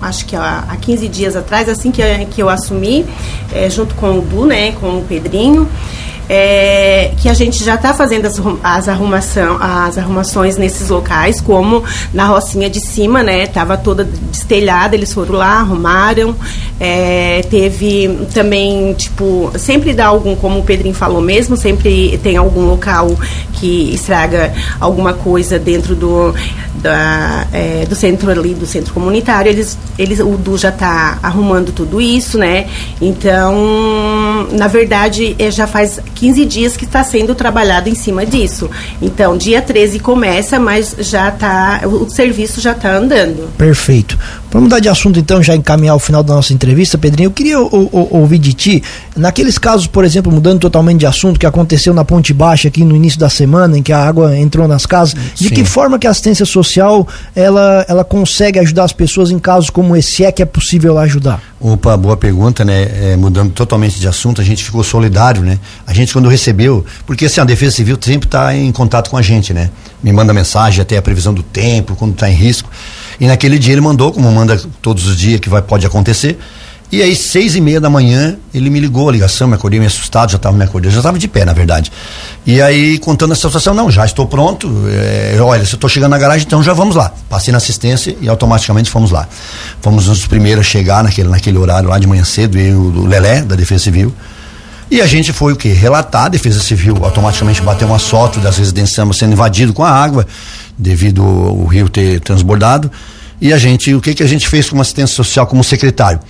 acho 0.00 0.26
que 0.26 0.36
há, 0.36 0.64
há 0.68 0.76
15 0.76 1.08
dias 1.08 1.36
atrás, 1.36 1.68
assim 1.68 1.90
que, 1.90 2.02
que 2.26 2.42
eu 2.42 2.48
assumi, 2.48 3.06
é, 3.52 3.68
junto 3.68 3.94
com 3.94 4.18
o 4.18 4.22
Du, 4.22 4.46
né, 4.46 4.72
com 4.72 4.98
o 4.98 5.04
Pedrinho, 5.04 5.68
é, 6.28 7.12
que 7.16 7.28
a 7.28 7.34
gente 7.34 7.64
já 7.64 7.74
está 7.74 7.94
fazendo 7.94 8.26
as, 8.26 8.40
as, 8.62 8.88
arrumação, 8.88 9.56
as 9.60 9.96
arrumações 9.96 10.56
nesses 10.56 10.88
locais, 10.90 11.40
como 11.40 11.82
na 12.12 12.26
Rocinha 12.26 12.68
de 12.68 12.80
cima, 12.80 13.22
né? 13.22 13.46
Tava 13.46 13.76
toda 13.76 14.04
destelhada, 14.04 14.94
eles 14.94 15.12
foram 15.12 15.34
lá, 15.34 15.60
arrumaram. 15.60 16.36
É, 16.78 17.42
teve 17.50 18.26
também, 18.32 18.92
tipo, 18.94 19.50
sempre 19.56 19.92
dá 19.94 20.06
algum, 20.06 20.36
como 20.36 20.60
o 20.60 20.64
Pedrinho 20.64 20.94
falou 20.94 21.20
mesmo, 21.20 21.56
sempre 21.56 22.18
tem 22.22 22.36
algum 22.36 22.66
local 22.66 23.08
que 23.54 23.94
estraga 23.94 24.52
alguma 24.80 25.12
coisa 25.12 25.58
dentro 25.58 25.96
do, 25.96 26.32
da, 26.76 27.46
é, 27.52 27.84
do 27.86 27.94
centro 27.94 28.30
ali, 28.30 28.54
do 28.54 28.66
centro 28.66 28.92
comunitário. 28.94 29.50
Eles, 29.50 29.76
eles, 29.98 30.20
o 30.20 30.36
Du 30.36 30.56
já 30.56 30.68
está 30.68 31.18
arrumando 31.22 31.72
tudo 31.72 32.00
isso, 32.00 32.38
né? 32.38 32.68
Então, 33.00 34.46
na 34.52 34.68
verdade, 34.68 35.34
é, 35.38 35.50
já 35.50 35.66
faz 35.66 36.00
15 36.18 36.44
dias 36.44 36.76
que 36.76 36.84
está 36.84 37.04
sendo 37.04 37.34
trabalhado 37.34 37.88
em 37.88 37.94
cima 37.94 38.26
disso. 38.26 38.68
Então, 39.00 39.36
dia 39.36 39.62
13 39.62 40.00
começa, 40.00 40.58
mas 40.58 40.96
já 40.98 41.30
tá, 41.30 41.82
o 41.84 42.10
serviço 42.10 42.60
já 42.60 42.72
está 42.72 42.96
andando. 42.96 43.48
Perfeito. 43.56 44.18
Vamos 44.50 44.68
mudar 44.68 44.80
de 44.80 44.88
assunto 44.88 45.18
então, 45.18 45.42
já 45.42 45.54
encaminhar 45.54 45.94
o 45.94 45.98
final 45.98 46.22
da 46.22 46.34
nossa 46.34 46.54
entrevista, 46.54 46.96
Pedrinho. 46.96 47.26
Eu 47.26 47.30
queria 47.30 47.58
ouvir 47.58 48.38
de 48.38 48.54
ti, 48.54 48.82
naqueles 49.14 49.58
casos, 49.58 49.86
por 49.86 50.04
exemplo, 50.04 50.32
mudando 50.32 50.58
totalmente 50.58 51.00
de 51.00 51.06
assunto, 51.06 51.38
que 51.38 51.44
aconteceu 51.44 51.92
na 51.92 52.02
Ponte 52.02 52.32
Baixa 52.32 52.68
aqui 52.68 52.82
no 52.82 52.96
início 52.96 53.18
da 53.18 53.28
semana, 53.28 53.76
em 53.76 53.82
que 53.82 53.92
a 53.92 54.02
água 54.02 54.36
entrou 54.38 54.66
nas 54.66 54.86
casas, 54.86 55.14
de 55.34 55.48
Sim. 55.48 55.54
que 55.54 55.64
forma 55.64 55.98
que 55.98 56.06
a 56.06 56.10
assistência 56.10 56.46
social 56.46 57.06
ela, 57.36 57.84
ela 57.88 58.04
consegue 58.04 58.58
ajudar 58.58 58.84
as 58.84 58.92
pessoas 58.92 59.30
em 59.30 59.38
casos 59.38 59.68
como 59.68 59.94
esse, 59.94 60.24
é 60.24 60.32
que 60.32 60.42
é 60.42 60.46
possível 60.46 60.98
ajudar? 60.98 61.42
Opa, 61.60 61.94
boa 61.96 62.16
pergunta, 62.16 62.64
né? 62.64 62.88
É, 63.12 63.16
mudando 63.16 63.52
totalmente 63.52 64.00
de 64.00 64.08
assunto, 64.08 64.40
a 64.40 64.44
gente 64.44 64.64
ficou 64.64 64.82
solidário, 64.82 65.42
né? 65.42 65.58
A 65.86 65.92
gente 65.92 66.12
quando 66.12 66.28
recebeu, 66.28 66.86
porque 67.04 67.26
assim, 67.26 67.40
a 67.40 67.44
Defesa 67.44 67.76
Civil 67.76 67.98
sempre 68.00 68.26
está 68.26 68.56
em 68.56 68.72
contato 68.72 69.10
com 69.10 69.16
a 69.16 69.22
gente, 69.22 69.52
né? 69.52 69.68
Me 70.02 70.12
manda 70.12 70.32
mensagem 70.32 70.80
até 70.80 70.96
a 70.96 71.02
previsão 71.02 71.34
do 71.34 71.42
tempo, 71.42 71.96
quando 71.96 72.12
está 72.12 72.30
em 72.30 72.34
risco. 72.34 72.70
E 73.20 73.26
naquele 73.26 73.58
dia 73.58 73.74
ele 73.74 73.80
mandou, 73.80 74.12
como 74.12 74.30
manda 74.30 74.60
todos 74.80 75.06
os 75.06 75.16
dias 75.16 75.40
que 75.40 75.48
vai, 75.48 75.62
pode 75.62 75.86
acontecer. 75.86 76.38
E 76.90 77.02
aí, 77.02 77.14
seis 77.14 77.54
e 77.54 77.60
meia 77.60 77.78
da 77.78 77.90
manhã, 77.90 78.38
ele 78.54 78.70
me 78.70 78.80
ligou 78.80 79.10
a 79.10 79.12
ligação, 79.12 79.46
me 79.46 79.54
acordei 79.54 79.78
meio 79.78 79.88
assustado, 79.88 80.30
já 80.30 80.36
estava 80.36 80.56
me 80.56 80.64
acordando, 80.64 80.90
já 80.94 81.00
estava 81.00 81.18
de 81.18 81.28
pé, 81.28 81.44
na 81.44 81.52
verdade. 81.52 81.92
E 82.46 82.62
aí, 82.62 82.98
contando 82.98 83.32
a 83.32 83.34
situação, 83.34 83.74
não, 83.74 83.90
já 83.90 84.06
estou 84.06 84.26
pronto, 84.26 84.66
é, 84.88 85.36
olha, 85.38 85.66
se 85.66 85.74
eu 85.74 85.76
estou 85.76 85.90
chegando 85.90 86.12
na 86.12 86.18
garagem, 86.18 86.46
então 86.46 86.62
já 86.62 86.72
vamos 86.72 86.96
lá. 86.96 87.12
Passei 87.28 87.52
na 87.52 87.58
assistência 87.58 88.16
e 88.22 88.28
automaticamente 88.28 88.88
fomos 88.88 89.10
lá. 89.10 89.28
Fomos 89.82 90.08
os 90.08 90.26
primeiros 90.26 90.66
a 90.66 90.68
chegar 90.68 91.04
naquele, 91.04 91.28
naquele 91.28 91.58
horário 91.58 91.90
lá 91.90 91.98
de 91.98 92.06
manhã 92.06 92.24
cedo, 92.24 92.58
eu 92.58 92.80
o 92.80 93.06
Lelé, 93.06 93.42
da 93.42 93.54
Defesa 93.54 93.84
Civil. 93.84 94.14
E 94.90 95.02
a 95.02 95.06
gente 95.06 95.30
foi 95.34 95.52
o 95.52 95.56
quê? 95.56 95.68
Relatar, 95.68 96.24
a 96.24 96.28
Defesa 96.28 96.60
Civil 96.60 97.04
automaticamente 97.04 97.60
bateu 97.60 97.86
uma 97.86 97.98
foto 97.98 98.40
das 98.40 98.56
residências 98.56 99.16
sendo 99.18 99.32
invadido 99.34 99.74
com 99.74 99.84
a 99.84 99.90
água, 99.90 100.26
devido 100.78 101.22
ao 101.22 101.64
rio 101.66 101.88
ter 101.88 102.20
transbordado. 102.20 102.90
E 103.40 103.52
a 103.52 103.58
gente, 103.58 103.94
o 103.94 104.00
que 104.00 104.14
que 104.14 104.22
a 104.22 104.26
gente 104.26 104.48
fez 104.48 104.68
como 104.68 104.80
assistência 104.80 105.14
social, 105.14 105.46
como 105.46 105.64
secretário? 105.64 106.20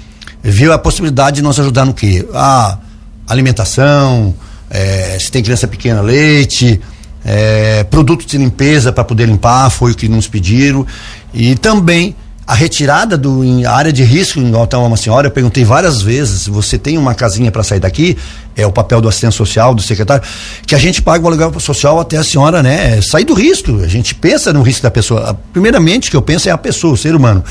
Viu 0.43 0.73
a 0.73 0.79
possibilidade 0.79 1.37
de 1.37 1.43
nos 1.43 1.59
ajudar 1.59 1.85
no 1.85 1.93
quê? 1.93 2.27
A 2.33 2.79
alimentação, 3.27 4.35
é, 4.71 5.17
se 5.21 5.31
tem 5.31 5.43
criança 5.43 5.67
pequena, 5.67 6.01
leite, 6.01 6.81
é, 7.25 7.85
produtos 7.85 8.27
de 8.27 8.39
limpeza 8.39 8.93
para 8.93 9.05
poder 9.05 9.27
limpar, 9.27 9.71
foi 9.71 9.93
o 9.93 9.95
que 9.95 10.09
nos 10.09 10.29
pediram. 10.29 10.87
E 11.35 11.55
também 11.57 12.15
a 12.49 12.55
retirada 12.55 13.19
do 13.19 13.45
em 13.45 13.67
área 13.67 13.93
de 13.93 14.03
risco, 14.03 14.41
igual 14.41 14.67
tá 14.67 14.79
uma 14.79 14.97
senhora, 14.97 15.27
eu 15.27 15.31
perguntei 15.31 15.67
várias 15.67 16.01
vezes, 16.01 16.47
você 16.47 16.79
tem 16.79 16.97
uma 16.97 17.15
casinha 17.15 17.53
para 17.53 17.63
sair 17.63 17.79
daqui? 17.79 18.17
É 18.57 18.67
o 18.67 18.73
papel 18.73 19.03
do 19.03 19.09
assistente 19.09 19.35
social, 19.35 19.75
do 19.75 19.83
secretário, 19.83 20.27
que 20.67 20.75
a 20.75 20.79
gente 20.79 21.03
paga 21.03 21.23
o 21.23 21.29
aluguel 21.29 21.61
social 21.61 22.01
até 22.01 22.17
a 22.17 22.25
senhora, 22.25 22.63
né, 22.63 23.03
sair 23.03 23.25
do 23.25 23.35
risco. 23.35 23.83
A 23.83 23.87
gente 23.87 24.15
pensa 24.15 24.51
no 24.51 24.63
risco 24.63 24.83
da 24.83 24.91
pessoa. 24.91 25.39
Primeiramente, 25.53 26.11
que 26.11 26.17
eu 26.17 26.23
penso 26.23 26.49
é 26.49 26.51
a 26.51 26.57
pessoa, 26.57 26.95
o 26.95 26.97
ser 26.97 27.15
humano. 27.15 27.45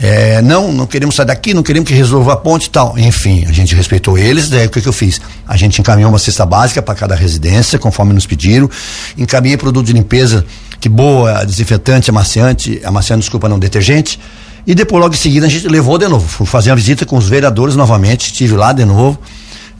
É, 0.00 0.40
não, 0.42 0.72
não 0.72 0.86
queremos 0.86 1.16
sair 1.16 1.26
daqui, 1.26 1.52
não 1.52 1.62
queremos 1.62 1.88
que 1.88 1.94
resolva 1.94 2.34
a 2.34 2.36
ponte 2.36 2.66
e 2.66 2.70
tal. 2.70 2.96
Enfim, 2.96 3.44
a 3.48 3.52
gente 3.52 3.74
respeitou 3.74 4.16
eles, 4.16 4.48
daí 4.48 4.66
o 4.66 4.70
que, 4.70 4.80
que 4.80 4.88
eu 4.88 4.92
fiz? 4.92 5.20
A 5.46 5.56
gente 5.56 5.80
encaminhou 5.80 6.08
uma 6.08 6.20
cesta 6.20 6.46
básica 6.46 6.80
para 6.80 6.94
cada 6.94 7.16
residência, 7.16 7.78
conforme 7.78 8.12
nos 8.12 8.24
pediram, 8.24 8.70
encaminhei 9.16 9.56
produto 9.56 9.86
de 9.86 9.92
limpeza 9.92 10.46
que 10.80 10.88
boa, 10.88 11.44
desinfetante, 11.44 12.10
amaciante, 12.10 12.80
amaciante, 12.84 13.22
desculpa, 13.22 13.48
não, 13.48 13.58
detergente. 13.58 14.20
E 14.64 14.74
depois, 14.74 15.02
logo 15.02 15.14
em 15.14 15.18
seguida, 15.18 15.46
a 15.46 15.48
gente 15.48 15.66
levou 15.66 15.98
de 15.98 16.06
novo. 16.06 16.28
Fui 16.28 16.46
fazer 16.46 16.70
uma 16.70 16.76
visita 16.76 17.04
com 17.04 17.16
os 17.16 17.28
vereadores 17.28 17.74
novamente, 17.74 18.26
estive 18.26 18.54
lá 18.54 18.72
de 18.72 18.84
novo. 18.84 19.18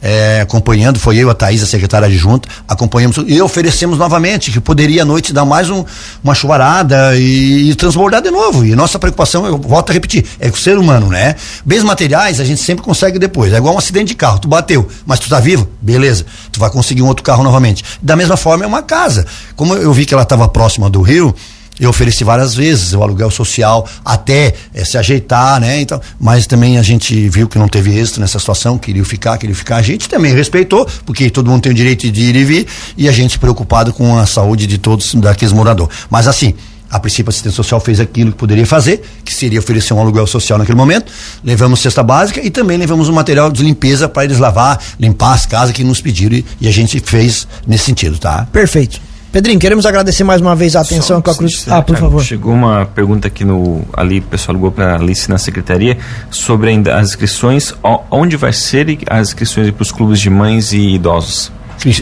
É, 0.01 0.39
acompanhando, 0.41 0.97
foi 0.97 1.17
eu, 1.17 1.29
a 1.29 1.33
Thaís, 1.33 1.61
a 1.61 1.65
secretária 1.65 2.07
adjunta, 2.07 2.47
acompanhamos 2.67 3.17
e 3.27 3.41
oferecemos 3.41 3.97
novamente 3.97 4.49
que 4.51 4.59
poderia 4.59 5.01
à 5.01 5.05
noite 5.05 5.33
dar 5.33 5.43
mais 5.43 5.69
um, 5.69 5.83
uma 6.23 6.33
chuvarada 6.33 7.17
e, 7.17 7.69
e, 7.69 7.75
transbordar 7.75 8.21
de 8.21 8.31
novo. 8.31 8.65
E 8.65 8.75
nossa 8.75 8.97
preocupação, 8.97 9.45
eu 9.45 9.57
volto 9.57 9.89
a 9.89 9.93
repetir, 9.93 10.25
é 10.39 10.49
com 10.49 10.55
o 10.55 10.59
ser 10.59 10.77
humano, 10.77 11.07
né? 11.09 11.35
Bens 11.65 11.83
materiais 11.83 12.39
a 12.39 12.45
gente 12.45 12.61
sempre 12.61 12.83
consegue 12.83 13.19
depois. 13.19 13.51
É 13.51 13.57
igual 13.57 13.75
um 13.75 13.77
acidente 13.77 14.07
de 14.07 14.15
carro, 14.15 14.39
tu 14.39 14.47
bateu, 14.47 14.87
mas 15.05 15.19
tu 15.19 15.27
tá 15.27 15.39
vivo, 15.39 15.67
beleza, 15.81 16.25
tu 16.51 16.59
vai 16.59 16.69
conseguir 16.69 17.01
um 17.01 17.07
outro 17.07 17.23
carro 17.23 17.43
novamente. 17.43 17.83
Da 18.01 18.15
mesma 18.15 18.37
forma 18.37 18.63
é 18.63 18.67
uma 18.67 18.81
casa. 18.81 19.25
Como 19.55 19.75
eu 19.75 19.91
vi 19.91 20.05
que 20.05 20.13
ela 20.13 20.23
estava 20.23 20.47
próxima 20.47 20.89
do 20.89 21.01
rio, 21.01 21.35
eu 21.79 21.89
ofereci 21.89 22.23
várias 22.23 22.55
vezes 22.55 22.93
o 22.93 23.01
aluguel 23.01 23.31
social 23.31 23.87
até 24.03 24.53
é, 24.73 24.83
se 24.83 24.97
ajeitar, 24.97 25.59
né? 25.59 25.79
Então, 25.81 26.01
mas 26.19 26.45
também 26.45 26.77
a 26.77 26.81
gente 26.81 27.29
viu 27.29 27.47
que 27.47 27.57
não 27.57 27.67
teve 27.67 27.97
êxito 27.97 28.19
nessa 28.19 28.39
situação, 28.39 28.77
queria 28.77 29.03
ficar, 29.05 29.37
queria 29.37 29.55
ficar. 29.55 29.77
A 29.77 29.81
gente 29.81 30.09
também 30.09 30.33
respeitou, 30.33 30.87
porque 31.05 31.29
todo 31.29 31.49
mundo 31.49 31.61
tem 31.61 31.71
o 31.71 31.75
direito 31.75 32.09
de 32.11 32.21
ir 32.21 32.35
e 32.35 32.43
vir, 32.43 32.67
e 32.97 33.07
a 33.07 33.11
gente 33.11 33.39
preocupado 33.39 33.93
com 33.93 34.17
a 34.17 34.25
saúde 34.25 34.67
de 34.67 34.77
todos 34.77 35.15
daqueles 35.15 35.53
moradores. 35.53 35.95
Mas 36.09 36.27
assim, 36.27 36.53
a 36.89 36.99
princípio, 36.99 37.29
a 37.29 37.31
assistência 37.31 37.55
social 37.55 37.79
fez 37.79 37.99
aquilo 37.99 38.31
que 38.31 38.37
poderia 38.37 38.65
fazer, 38.65 39.03
que 39.23 39.33
seria 39.33 39.59
oferecer 39.59 39.93
um 39.93 39.99
aluguel 39.99 40.25
social 40.25 40.57
naquele 40.57 40.77
momento. 40.77 41.11
Levamos 41.43 41.81
cesta 41.81 42.01
básica 42.01 42.41
e 42.41 42.49
também 42.49 42.77
levamos 42.77 43.07
um 43.07 43.13
material 43.13 43.51
de 43.51 43.63
limpeza 43.63 44.09
para 44.09 44.25
eles 44.25 44.39
lavar, 44.39 44.81
limpar 44.99 45.33
as 45.33 45.45
casas 45.45 45.75
que 45.75 45.83
nos 45.83 46.01
pediram 46.01 46.35
e, 46.35 46.45
e, 46.61 46.67
a 46.67 46.71
gente 46.71 46.99
fez 46.99 47.47
nesse 47.67 47.85
sentido, 47.85 48.17
tá? 48.17 48.47
Perfeito. 48.51 49.08
Pedrinho, 49.31 49.59
queremos 49.59 49.85
agradecer 49.85 50.23
mais 50.23 50.41
uma 50.41 50.55
vez 50.55 50.75
a 50.75 50.81
atenção 50.81 51.17
Só, 51.17 51.21
com 51.21 51.29
a 51.29 51.35
Cruz. 51.35 51.65
Ah, 51.69 51.81
por 51.83 51.93
cara, 51.93 52.07
favor. 52.07 52.23
Chegou 52.23 52.51
uma 52.51 52.85
pergunta 52.87 53.27
aqui 53.27 53.45
no. 53.45 53.83
Ali, 53.93 54.19
o 54.19 54.23
pessoal 54.23 54.55
ligou 54.55 54.71
para 54.71 54.93
a 54.93 54.95
Alice 54.95 55.29
na 55.29 55.37
secretaria 55.37 55.99
sobre 56.31 56.71
ainda 56.71 56.97
as 56.97 57.09
inscrições. 57.09 57.73
Onde 58.09 58.35
vai 58.35 58.51
ser 58.51 58.97
as 59.07 59.27
inscrições 59.27 59.69
para 59.69 59.83
os 59.83 59.91
clubes 59.91 60.19
de 60.19 60.31
mães 60.31 60.73
e 60.73 60.95
idosos? 60.95 61.51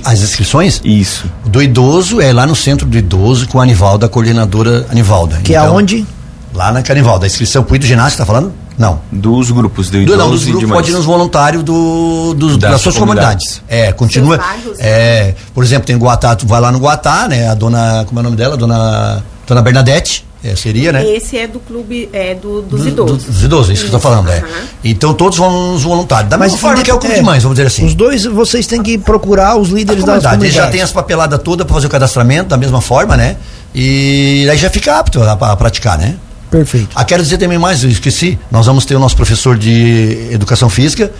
As 0.05 0.21
inscrições? 0.21 0.81
Isso. 0.85 1.29
Do 1.45 1.61
idoso 1.61 2.21
é 2.21 2.31
lá 2.31 2.47
no 2.47 2.55
centro 2.55 2.87
do 2.87 2.97
idoso 2.97 3.47
com 3.49 3.59
a 3.59 3.63
Anivalda, 3.63 4.05
a 4.05 4.09
coordenadora 4.09 4.85
Anivalda. 4.89 5.37
Que 5.43 5.53
é 5.53 5.57
então, 5.57 5.67
é 5.67 5.69
aonde? 5.69 6.05
Lá 6.53 6.71
na 6.71 6.81
Canivalda. 6.81 7.25
A 7.25 7.27
inscrição 7.27 7.61
para 7.61 7.77
o 7.77 7.81
ginásio, 7.81 8.17
tá 8.17 8.25
falando? 8.25 8.53
Não. 8.77 9.01
Dos 9.11 9.49
grupos 9.51 9.89
do 9.89 9.97
idoso 9.97 10.17
Não, 10.17 10.29
dos 10.29 10.45
grupos 10.45 10.69
pode 10.69 10.91
ir 10.91 10.93
nos 10.93 11.05
voluntários 11.05 11.63
do, 11.63 12.33
do 12.35 12.57
das, 12.57 12.71
das, 12.73 12.81
suas 12.81 12.95
comunidades. 12.97 13.59
comunidades. 13.59 13.87
É, 13.89 13.91
continua. 13.91 14.39
É, 14.79 15.33
por 15.53 15.63
exemplo, 15.63 15.87
tem 15.87 15.97
Guatá, 15.97 16.35
tu 16.35 16.45
vai 16.45 16.61
lá 16.61 16.71
no 16.71 16.77
Guatá, 16.79 17.27
né? 17.27 17.49
A 17.49 17.55
dona, 17.55 18.03
como 18.07 18.19
é 18.19 18.21
o 18.21 18.23
nome 18.23 18.35
dela? 18.37 18.53
A 18.53 18.57
dona, 18.57 19.23
dona 19.47 19.61
Bernadette 19.63 20.25
É, 20.43 20.55
seria, 20.55 20.91
né? 20.91 21.03
Esse 21.03 21.35
é 21.37 21.47
do 21.47 21.59
clube 21.59 22.07
é, 22.13 22.35
do, 22.35 22.61
dos 22.61 22.81
Do- 22.83 22.87
idosos. 22.89 23.23
do- 23.23 23.31
dos 23.31 23.43
idosos, 23.43 23.69
isso 23.73 23.85
que 23.87 23.93
eu 23.93 23.97
estou 23.97 23.99
falando, 24.11 24.29
é. 24.29 24.43
Então 24.83 25.11
todos 25.13 25.37
vão 25.39 25.73
nos 25.73 25.81
voluntários. 25.81 26.29
Da 26.29 26.37
mesma 26.37 26.57
forma 26.59 26.83
que 26.83 26.91
é 26.91 26.93
o 26.93 26.99
clube 26.99 27.15
é, 27.15 27.17
de 27.19 27.25
mães, 27.25 27.41
vamos 27.41 27.57
dizer 27.57 27.67
assim. 27.67 27.83
Os 27.85 27.95
dois 27.95 28.23
vocês 28.25 28.67
têm 28.67 28.83
que 28.83 28.97
procurar 28.99 29.55
os 29.57 29.69
líderes 29.69 30.03
das 30.03 30.21
comunidade. 30.23 30.35
Ele 30.35 30.51
comunidades. 30.51 30.65
já 30.65 30.71
tem 30.71 30.81
as 30.83 30.91
papeladas 30.91 31.41
todas 31.43 31.65
para 31.65 31.73
fazer 31.73 31.87
o 31.87 31.89
cadastramento 31.89 32.49
da 32.49 32.57
mesma 32.57 32.79
forma, 32.79 33.17
né? 33.17 33.37
E 33.73 34.47
aí 34.49 34.57
já 34.57 34.69
fica 34.69 34.99
apto 34.99 35.21
a, 35.23 35.31
a 35.31 35.55
praticar, 35.55 35.97
né? 35.97 36.15
Perfeito. 36.49 36.89
Ah, 36.95 37.03
quero 37.03 37.21
dizer 37.21 37.37
também 37.37 37.57
mais, 37.57 37.83
eu 37.83 37.89
esqueci. 37.89 38.39
Nós 38.51 38.65
vamos 38.65 38.85
ter 38.85 38.95
o 38.95 38.99
nosso 38.99 39.15
professor 39.15 39.57
de 39.57 40.29
educação 40.31 40.69
física 40.69 41.11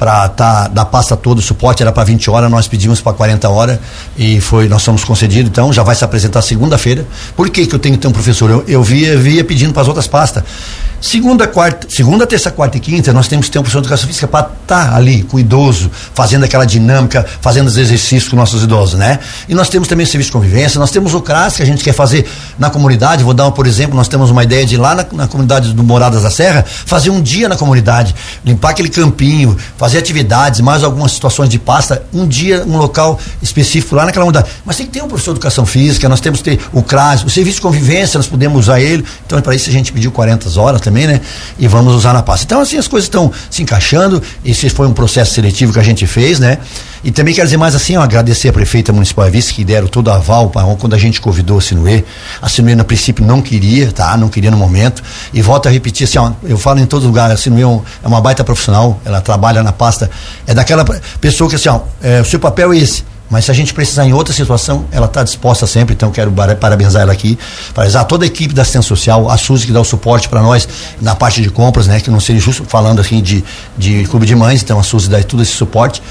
para 0.00 0.30
tá 0.30 0.66
da 0.66 0.82
pasta 0.82 1.14
toda, 1.14 1.40
o 1.40 1.42
suporte 1.42 1.82
era 1.82 1.92
para 1.92 2.04
20 2.04 2.30
horas, 2.30 2.50
nós 2.50 2.66
pedimos 2.66 3.02
para 3.02 3.12
40 3.12 3.46
horas 3.50 3.78
e 4.16 4.40
foi, 4.40 4.66
nós 4.66 4.80
somos 4.80 5.04
concedidos, 5.04 5.50
então 5.50 5.70
já 5.74 5.82
vai 5.82 5.94
se 5.94 6.02
apresentar 6.02 6.40
segunda-feira. 6.40 7.06
Por 7.36 7.50
que 7.50 7.66
que 7.66 7.74
eu 7.74 7.78
tenho 7.78 7.96
que 7.96 8.00
ter 8.00 8.08
um 8.08 8.12
professor? 8.12 8.48
Eu, 8.48 8.64
eu 8.66 8.82
via, 8.82 9.18
via 9.18 9.44
pedindo 9.44 9.74
para 9.74 9.82
as 9.82 9.88
outras 9.88 10.06
pastas. 10.06 10.42
Segunda, 11.00 11.46
quarta, 11.46 11.86
segunda, 11.88 12.26
terça, 12.26 12.50
quarta 12.50 12.76
e 12.76 12.80
quinta, 12.80 13.10
nós 13.10 13.26
temos 13.26 13.46
que 13.46 13.52
ter 13.52 13.58
um 13.58 13.62
professor 13.62 13.80
de 13.80 13.86
educação 13.86 14.06
física 14.06 14.28
para 14.28 14.50
estar 14.62 14.94
ali 14.94 15.22
com 15.22 15.38
o 15.38 15.40
idoso, 15.40 15.90
fazendo 16.14 16.44
aquela 16.44 16.66
dinâmica, 16.66 17.24
fazendo 17.40 17.68
os 17.68 17.78
exercícios 17.78 18.28
com 18.28 18.36
nossos 18.36 18.62
idosos, 18.62 18.98
né? 18.98 19.18
E 19.48 19.54
nós 19.54 19.70
temos 19.70 19.88
também 19.88 20.04
o 20.04 20.06
serviço 20.06 20.28
de 20.28 20.32
convivência, 20.32 20.78
nós 20.78 20.90
temos 20.90 21.14
o 21.14 21.22
CRAS 21.22 21.56
que 21.56 21.62
a 21.62 21.64
gente 21.66 21.82
quer 21.82 21.94
fazer 21.94 22.28
na 22.58 22.68
comunidade. 22.68 23.24
Vou 23.24 23.32
dar 23.32 23.46
um, 23.46 23.50
por 23.50 23.66
exemplo, 23.66 23.96
nós 23.96 24.08
temos 24.08 24.30
uma 24.30 24.44
ideia 24.44 24.66
de 24.66 24.74
ir 24.74 24.78
lá 24.78 24.94
na, 24.94 25.06
na 25.10 25.26
comunidade 25.26 25.72
do 25.72 25.82
Moradas 25.82 26.22
da 26.22 26.30
Serra, 26.30 26.66
fazer 26.66 27.08
um 27.08 27.22
dia 27.22 27.48
na 27.48 27.56
comunidade, 27.56 28.14
limpar 28.44 28.70
aquele 28.70 28.90
campinho, 28.90 29.56
fazer 29.78 29.89
atividades, 29.98 30.60
mais 30.60 30.82
algumas 30.82 31.12
situações 31.12 31.48
de 31.48 31.58
pasta, 31.58 32.02
um 32.12 32.26
dia, 32.26 32.64
um 32.66 32.76
local 32.76 33.18
específico 33.42 33.94
lá 33.94 34.04
naquela 34.04 34.24
comunidade. 34.24 34.52
Mas 34.64 34.76
tem 34.76 34.86
que 34.86 34.92
ter 34.92 35.02
um 35.02 35.08
professor 35.08 35.32
de 35.32 35.38
educação 35.38 35.66
física, 35.66 36.08
nós 36.08 36.20
temos 36.20 36.40
que 36.40 36.56
ter 36.56 36.60
o 36.72 36.82
CRAS, 36.82 37.24
o 37.24 37.30
serviço 37.30 37.56
de 37.56 37.62
convivência, 37.62 38.18
nós 38.18 38.26
podemos 38.26 38.60
usar 38.60 38.80
ele. 38.80 39.04
Então, 39.26 39.40
para 39.40 39.54
isso 39.54 39.68
a 39.68 39.72
gente 39.72 39.92
pediu 39.92 40.10
40 40.10 40.60
horas 40.60 40.80
também, 40.80 41.06
né? 41.06 41.20
E 41.58 41.66
vamos 41.66 41.94
usar 41.94 42.12
na 42.12 42.22
pasta. 42.22 42.44
Então, 42.44 42.60
assim, 42.60 42.76
as 42.76 42.88
coisas 42.88 43.06
estão 43.06 43.32
se 43.50 43.62
encaixando. 43.62 44.22
Esse 44.44 44.68
foi 44.70 44.86
um 44.86 44.92
processo 44.92 45.34
seletivo 45.34 45.72
que 45.72 45.78
a 45.78 45.82
gente 45.82 46.06
fez, 46.06 46.38
né? 46.38 46.58
E 47.02 47.10
também 47.10 47.34
quero 47.34 47.46
dizer 47.46 47.56
mais 47.56 47.74
assim, 47.74 47.96
ó, 47.96 48.02
agradecer 48.02 48.48
a 48.48 48.52
prefeita 48.52 48.92
municipal 48.92 49.26
e 49.26 49.30
vice 49.30 49.54
que 49.54 49.64
deram 49.64 49.86
todo 49.86 50.10
aval 50.10 50.50
pra, 50.50 50.62
quando 50.76 50.94
a 50.94 50.98
gente 50.98 51.20
convidou 51.20 51.58
a 51.58 51.60
Sinuê. 51.60 52.04
A 52.42 52.48
Sinuê, 52.48 52.74
no 52.74 52.84
princípio, 52.84 53.24
não 53.24 53.40
queria, 53.40 53.90
tá? 53.90 54.16
Não 54.16 54.28
queria 54.28 54.50
no 54.50 54.56
momento. 54.56 55.02
E 55.32 55.40
volto 55.40 55.66
a 55.66 55.70
repetir 55.70 56.04
assim, 56.04 56.18
ó, 56.18 56.32
eu 56.42 56.58
falo 56.58 56.78
em 56.78 56.86
todo 56.86 57.06
lugar, 57.06 57.30
a 57.30 57.36
Sinuê 57.36 57.62
é, 57.62 57.80
é 58.04 58.08
uma 58.08 58.20
baita 58.20 58.44
profissional, 58.44 59.00
ela 59.04 59.20
trabalha 59.20 59.62
na 59.62 59.72
pasta, 59.72 60.10
é 60.46 60.54
daquela 60.54 60.84
pessoa 61.20 61.48
que 61.48 61.56
assim, 61.56 61.68
ó, 61.68 61.80
é, 62.02 62.20
o 62.20 62.24
seu 62.24 62.38
papel 62.38 62.72
é 62.72 62.78
esse. 62.78 63.04
Mas 63.30 63.44
se 63.44 63.50
a 63.52 63.54
gente 63.54 63.72
precisar 63.72 64.04
em 64.04 64.12
outra 64.12 64.34
situação, 64.34 64.84
ela 64.90 65.06
está 65.06 65.22
disposta 65.22 65.64
sempre, 65.64 65.94
então 65.94 66.10
quero 66.10 66.32
parabenizar 66.32 67.02
ela 67.02 67.12
aqui, 67.12 67.38
parabenizar 67.72 68.04
toda 68.04 68.24
a 68.24 68.26
equipe 68.26 68.52
da 68.52 68.62
assistência 68.62 68.88
social, 68.88 69.30
a 69.30 69.36
Suzy 69.38 69.66
que 69.66 69.72
dá 69.72 69.80
o 69.80 69.84
suporte 69.84 70.28
para 70.28 70.42
nós 70.42 70.68
na 71.00 71.14
parte 71.14 71.40
de 71.40 71.48
compras, 71.48 71.86
né? 71.86 72.00
Que 72.00 72.10
não 72.10 72.18
seria 72.18 72.40
justo 72.40 72.64
falando 72.64 73.00
assim 73.00 73.22
de, 73.22 73.44
de 73.78 74.04
clube 74.04 74.26
de 74.26 74.34
mães, 74.34 74.62
então 74.62 74.80
a 74.80 74.82
Suzy 74.82 75.08
dá 75.08 75.22
todo 75.22 75.42
esse 75.42 75.52
suporte. 75.52 76.02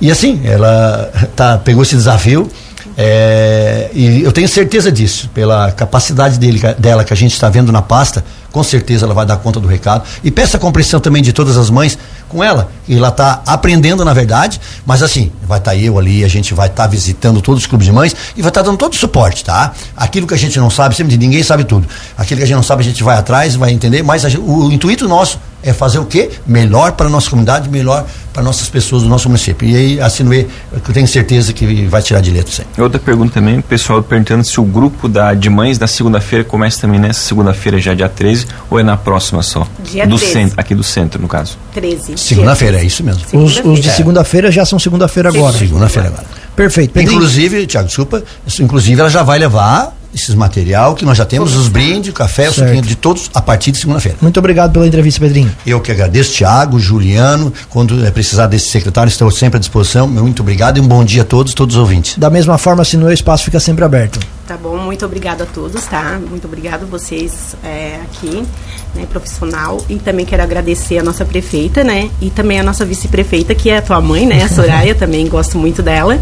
E 0.00 0.10
assim, 0.10 0.42
ela 0.44 1.10
tá, 1.34 1.56
pegou 1.56 1.82
esse 1.82 1.96
desafio. 1.96 2.48
é, 2.96 3.90
e 3.94 4.22
eu 4.22 4.30
tenho 4.30 4.48
certeza 4.48 4.92
disso, 4.92 5.30
pela 5.32 5.72
capacidade 5.72 6.38
dele, 6.38 6.60
dela 6.78 7.04
que 7.04 7.12
a 7.12 7.16
gente 7.16 7.32
está 7.32 7.48
vendo 7.48 7.72
na 7.72 7.80
pasta, 7.80 8.22
com 8.52 8.62
certeza 8.62 9.04
ela 9.04 9.14
vai 9.14 9.24
dar 9.24 9.36
conta 9.38 9.58
do 9.60 9.68
recado. 9.68 10.04
E 10.22 10.30
peço 10.30 10.56
a 10.56 10.58
compreensão 10.58 11.00
também 11.00 11.22
de 11.22 11.32
todas 11.32 11.56
as 11.56 11.70
mães 11.70 11.98
com 12.28 12.42
ela, 12.42 12.70
que 12.84 12.96
ela 12.96 13.08
está 13.08 13.42
aprendendo 13.46 14.04
na 14.04 14.12
verdade, 14.12 14.60
mas 14.84 15.02
assim, 15.02 15.30
vai 15.42 15.58
estar 15.58 15.74
eu 15.76 15.98
ali, 15.98 16.24
a 16.24 16.28
gente 16.28 16.54
vai 16.54 16.68
estar 16.68 16.86
visitando 16.86 17.40
todos 17.40 17.62
os 17.62 17.66
clubes 17.66 17.86
de 17.86 17.92
mães 17.92 18.14
e 18.36 18.42
vai 18.42 18.50
estar 18.50 18.62
dando 18.62 18.76
todo 18.76 18.92
o 18.92 18.96
suporte, 18.96 19.44
tá? 19.44 19.72
Aquilo 19.96 20.26
que 20.26 20.34
a 20.34 20.38
gente 20.38 20.58
não 20.58 20.70
sabe, 20.70 20.94
sempre 20.94 21.16
ninguém 21.16 21.42
sabe 21.42 21.64
tudo. 21.64 21.86
Aquilo 22.16 22.38
que 22.38 22.44
a 22.44 22.46
gente 22.46 22.56
não 22.56 22.62
sabe, 22.62 22.82
a 22.82 22.84
gente 22.84 23.02
vai 23.02 23.16
atrás, 23.16 23.54
vai 23.54 23.70
entender, 23.70 24.02
mas 24.02 24.24
a 24.24 24.28
gente- 24.28 24.42
o, 24.42 24.70
intuito 24.70 25.08
nosso 25.08 25.38
é 25.66 25.72
fazer 25.72 25.98
o 25.98 26.06
quê? 26.06 26.30
Melhor 26.46 26.92
para 26.92 27.06
a 27.06 27.10
nossa 27.10 27.28
comunidade, 27.28 27.68
melhor 27.68 28.06
para 28.32 28.42
nossas 28.42 28.68
pessoas 28.68 29.02
do 29.02 29.08
nosso 29.08 29.28
município. 29.28 29.68
E 29.68 29.74
aí 29.76 30.00
a 30.00 30.08
Sinuê, 30.08 30.46
eu 30.72 30.80
tenho 30.94 31.08
certeza 31.08 31.52
que 31.52 31.86
vai 31.86 32.00
tirar 32.00 32.20
de 32.20 32.30
letra 32.30 32.52
sim. 32.52 32.62
Outra 32.78 32.98
pergunta 33.00 33.34
também, 33.34 33.58
o 33.58 33.62
pessoal 33.62 34.02
perguntando 34.02 34.44
se 34.44 34.60
o 34.60 34.62
grupo 34.64 35.08
da, 35.08 35.34
de 35.34 35.50
mães 35.50 35.76
da 35.78 35.86
segunda-feira 35.86 36.44
começa 36.44 36.80
também 36.80 37.00
nessa 37.00 37.20
segunda-feira, 37.20 37.80
já 37.80 37.92
dia 37.94 38.08
13, 38.08 38.46
ou 38.70 38.78
é 38.78 38.82
na 38.82 38.96
próxima 38.96 39.42
só? 39.42 39.66
Dia 39.90 40.06
do 40.06 40.16
13. 40.16 40.32
centro, 40.32 40.60
aqui 40.60 40.74
do 40.74 40.84
centro, 40.84 41.20
no 41.20 41.26
caso. 41.28 41.58
13. 41.74 42.16
Segunda-feira, 42.16 42.78
é 42.78 42.84
isso 42.84 43.02
mesmo. 43.02 43.22
Os, 43.32 43.58
os 43.64 43.80
de 43.80 43.88
É. 43.88 43.92
segunda-feira 43.92 44.52
já 44.52 44.64
são 44.64 44.78
segunda-feira 44.78 45.30
agora. 45.30 45.56
Segunda-feira 45.58 46.08
agora. 46.08 46.24
Perfeito. 46.54 46.92
Pedrinho. 46.92 47.16
Inclusive, 47.16 47.66
Tiago, 47.66 47.86
desculpa, 47.88 48.22
inclusive 48.60 48.98
ela 49.00 49.10
já 49.10 49.22
vai 49.22 49.38
levar 49.38 49.95
esses 50.14 50.34
material 50.34 50.94
que 50.94 51.04
nós 51.04 51.16
já 51.16 51.24
temos, 51.24 51.54
os 51.54 51.68
brindes, 51.68 52.10
o 52.10 52.12
café, 52.12 52.48
o 52.48 52.52
suquinho 52.52 52.82
de 52.82 52.94
todos 52.94 53.30
a 53.34 53.42
partir 53.42 53.72
de 53.72 53.78
segunda-feira. 53.78 54.18
Muito 54.20 54.38
obrigado 54.38 54.72
pela 54.72 54.86
entrevista, 54.86 55.20
Pedrinho. 55.20 55.50
Eu 55.66 55.80
que 55.80 55.90
agradeço, 55.90 56.32
Tiago, 56.32 56.78
Juliano, 56.78 57.52
quando 57.68 58.04
eh, 58.04 58.10
precisar 58.10 58.46
desse 58.46 58.68
secretário, 58.68 59.08
estou 59.08 59.30
sempre 59.30 59.56
à 59.56 59.60
disposição. 59.60 60.06
Muito 60.08 60.42
obrigado 60.42 60.78
e 60.78 60.80
um 60.80 60.88
bom 60.88 61.04
dia 61.04 61.22
a 61.22 61.24
todos, 61.24 61.54
todos 61.54 61.76
os 61.76 61.80
ouvintes. 61.80 62.18
Da 62.18 62.30
mesma 62.30 62.58
forma, 62.58 62.84
se 62.84 62.96
no 62.96 63.10
espaço 63.12 63.44
fica 63.44 63.60
sempre 63.60 63.84
aberto. 63.84 64.18
Tá 64.46 64.56
bom, 64.56 64.76
muito 64.76 65.04
obrigado 65.04 65.42
a 65.42 65.46
todos, 65.46 65.84
tá? 65.86 66.20
Muito 66.20 66.46
obrigado 66.46 66.86
vocês 66.86 67.56
é, 67.64 67.98
aqui, 68.04 68.46
né, 68.94 69.04
profissional. 69.10 69.84
E 69.88 69.96
também 69.96 70.24
quero 70.24 70.40
agradecer 70.40 70.98
a 70.98 71.02
nossa 71.02 71.24
prefeita, 71.24 71.82
né? 71.82 72.08
E 72.20 72.30
também 72.30 72.60
a 72.60 72.62
nossa 72.62 72.84
vice-prefeita, 72.84 73.56
que 73.56 73.70
é 73.70 73.78
a 73.78 73.82
tua 73.82 74.00
mãe, 74.00 74.24
né? 74.24 74.44
A 74.44 74.48
Soraya, 74.48 74.94
também 74.96 75.26
gosto 75.26 75.58
muito 75.58 75.82
dela. 75.82 76.20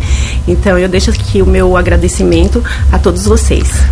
Então 0.48 0.78
eu 0.78 0.88
deixo 0.88 1.10
aqui 1.10 1.42
o 1.42 1.46
meu 1.46 1.76
agradecimento 1.76 2.64
a 2.90 2.98
todos 2.98 3.24
vocês. 3.26 3.84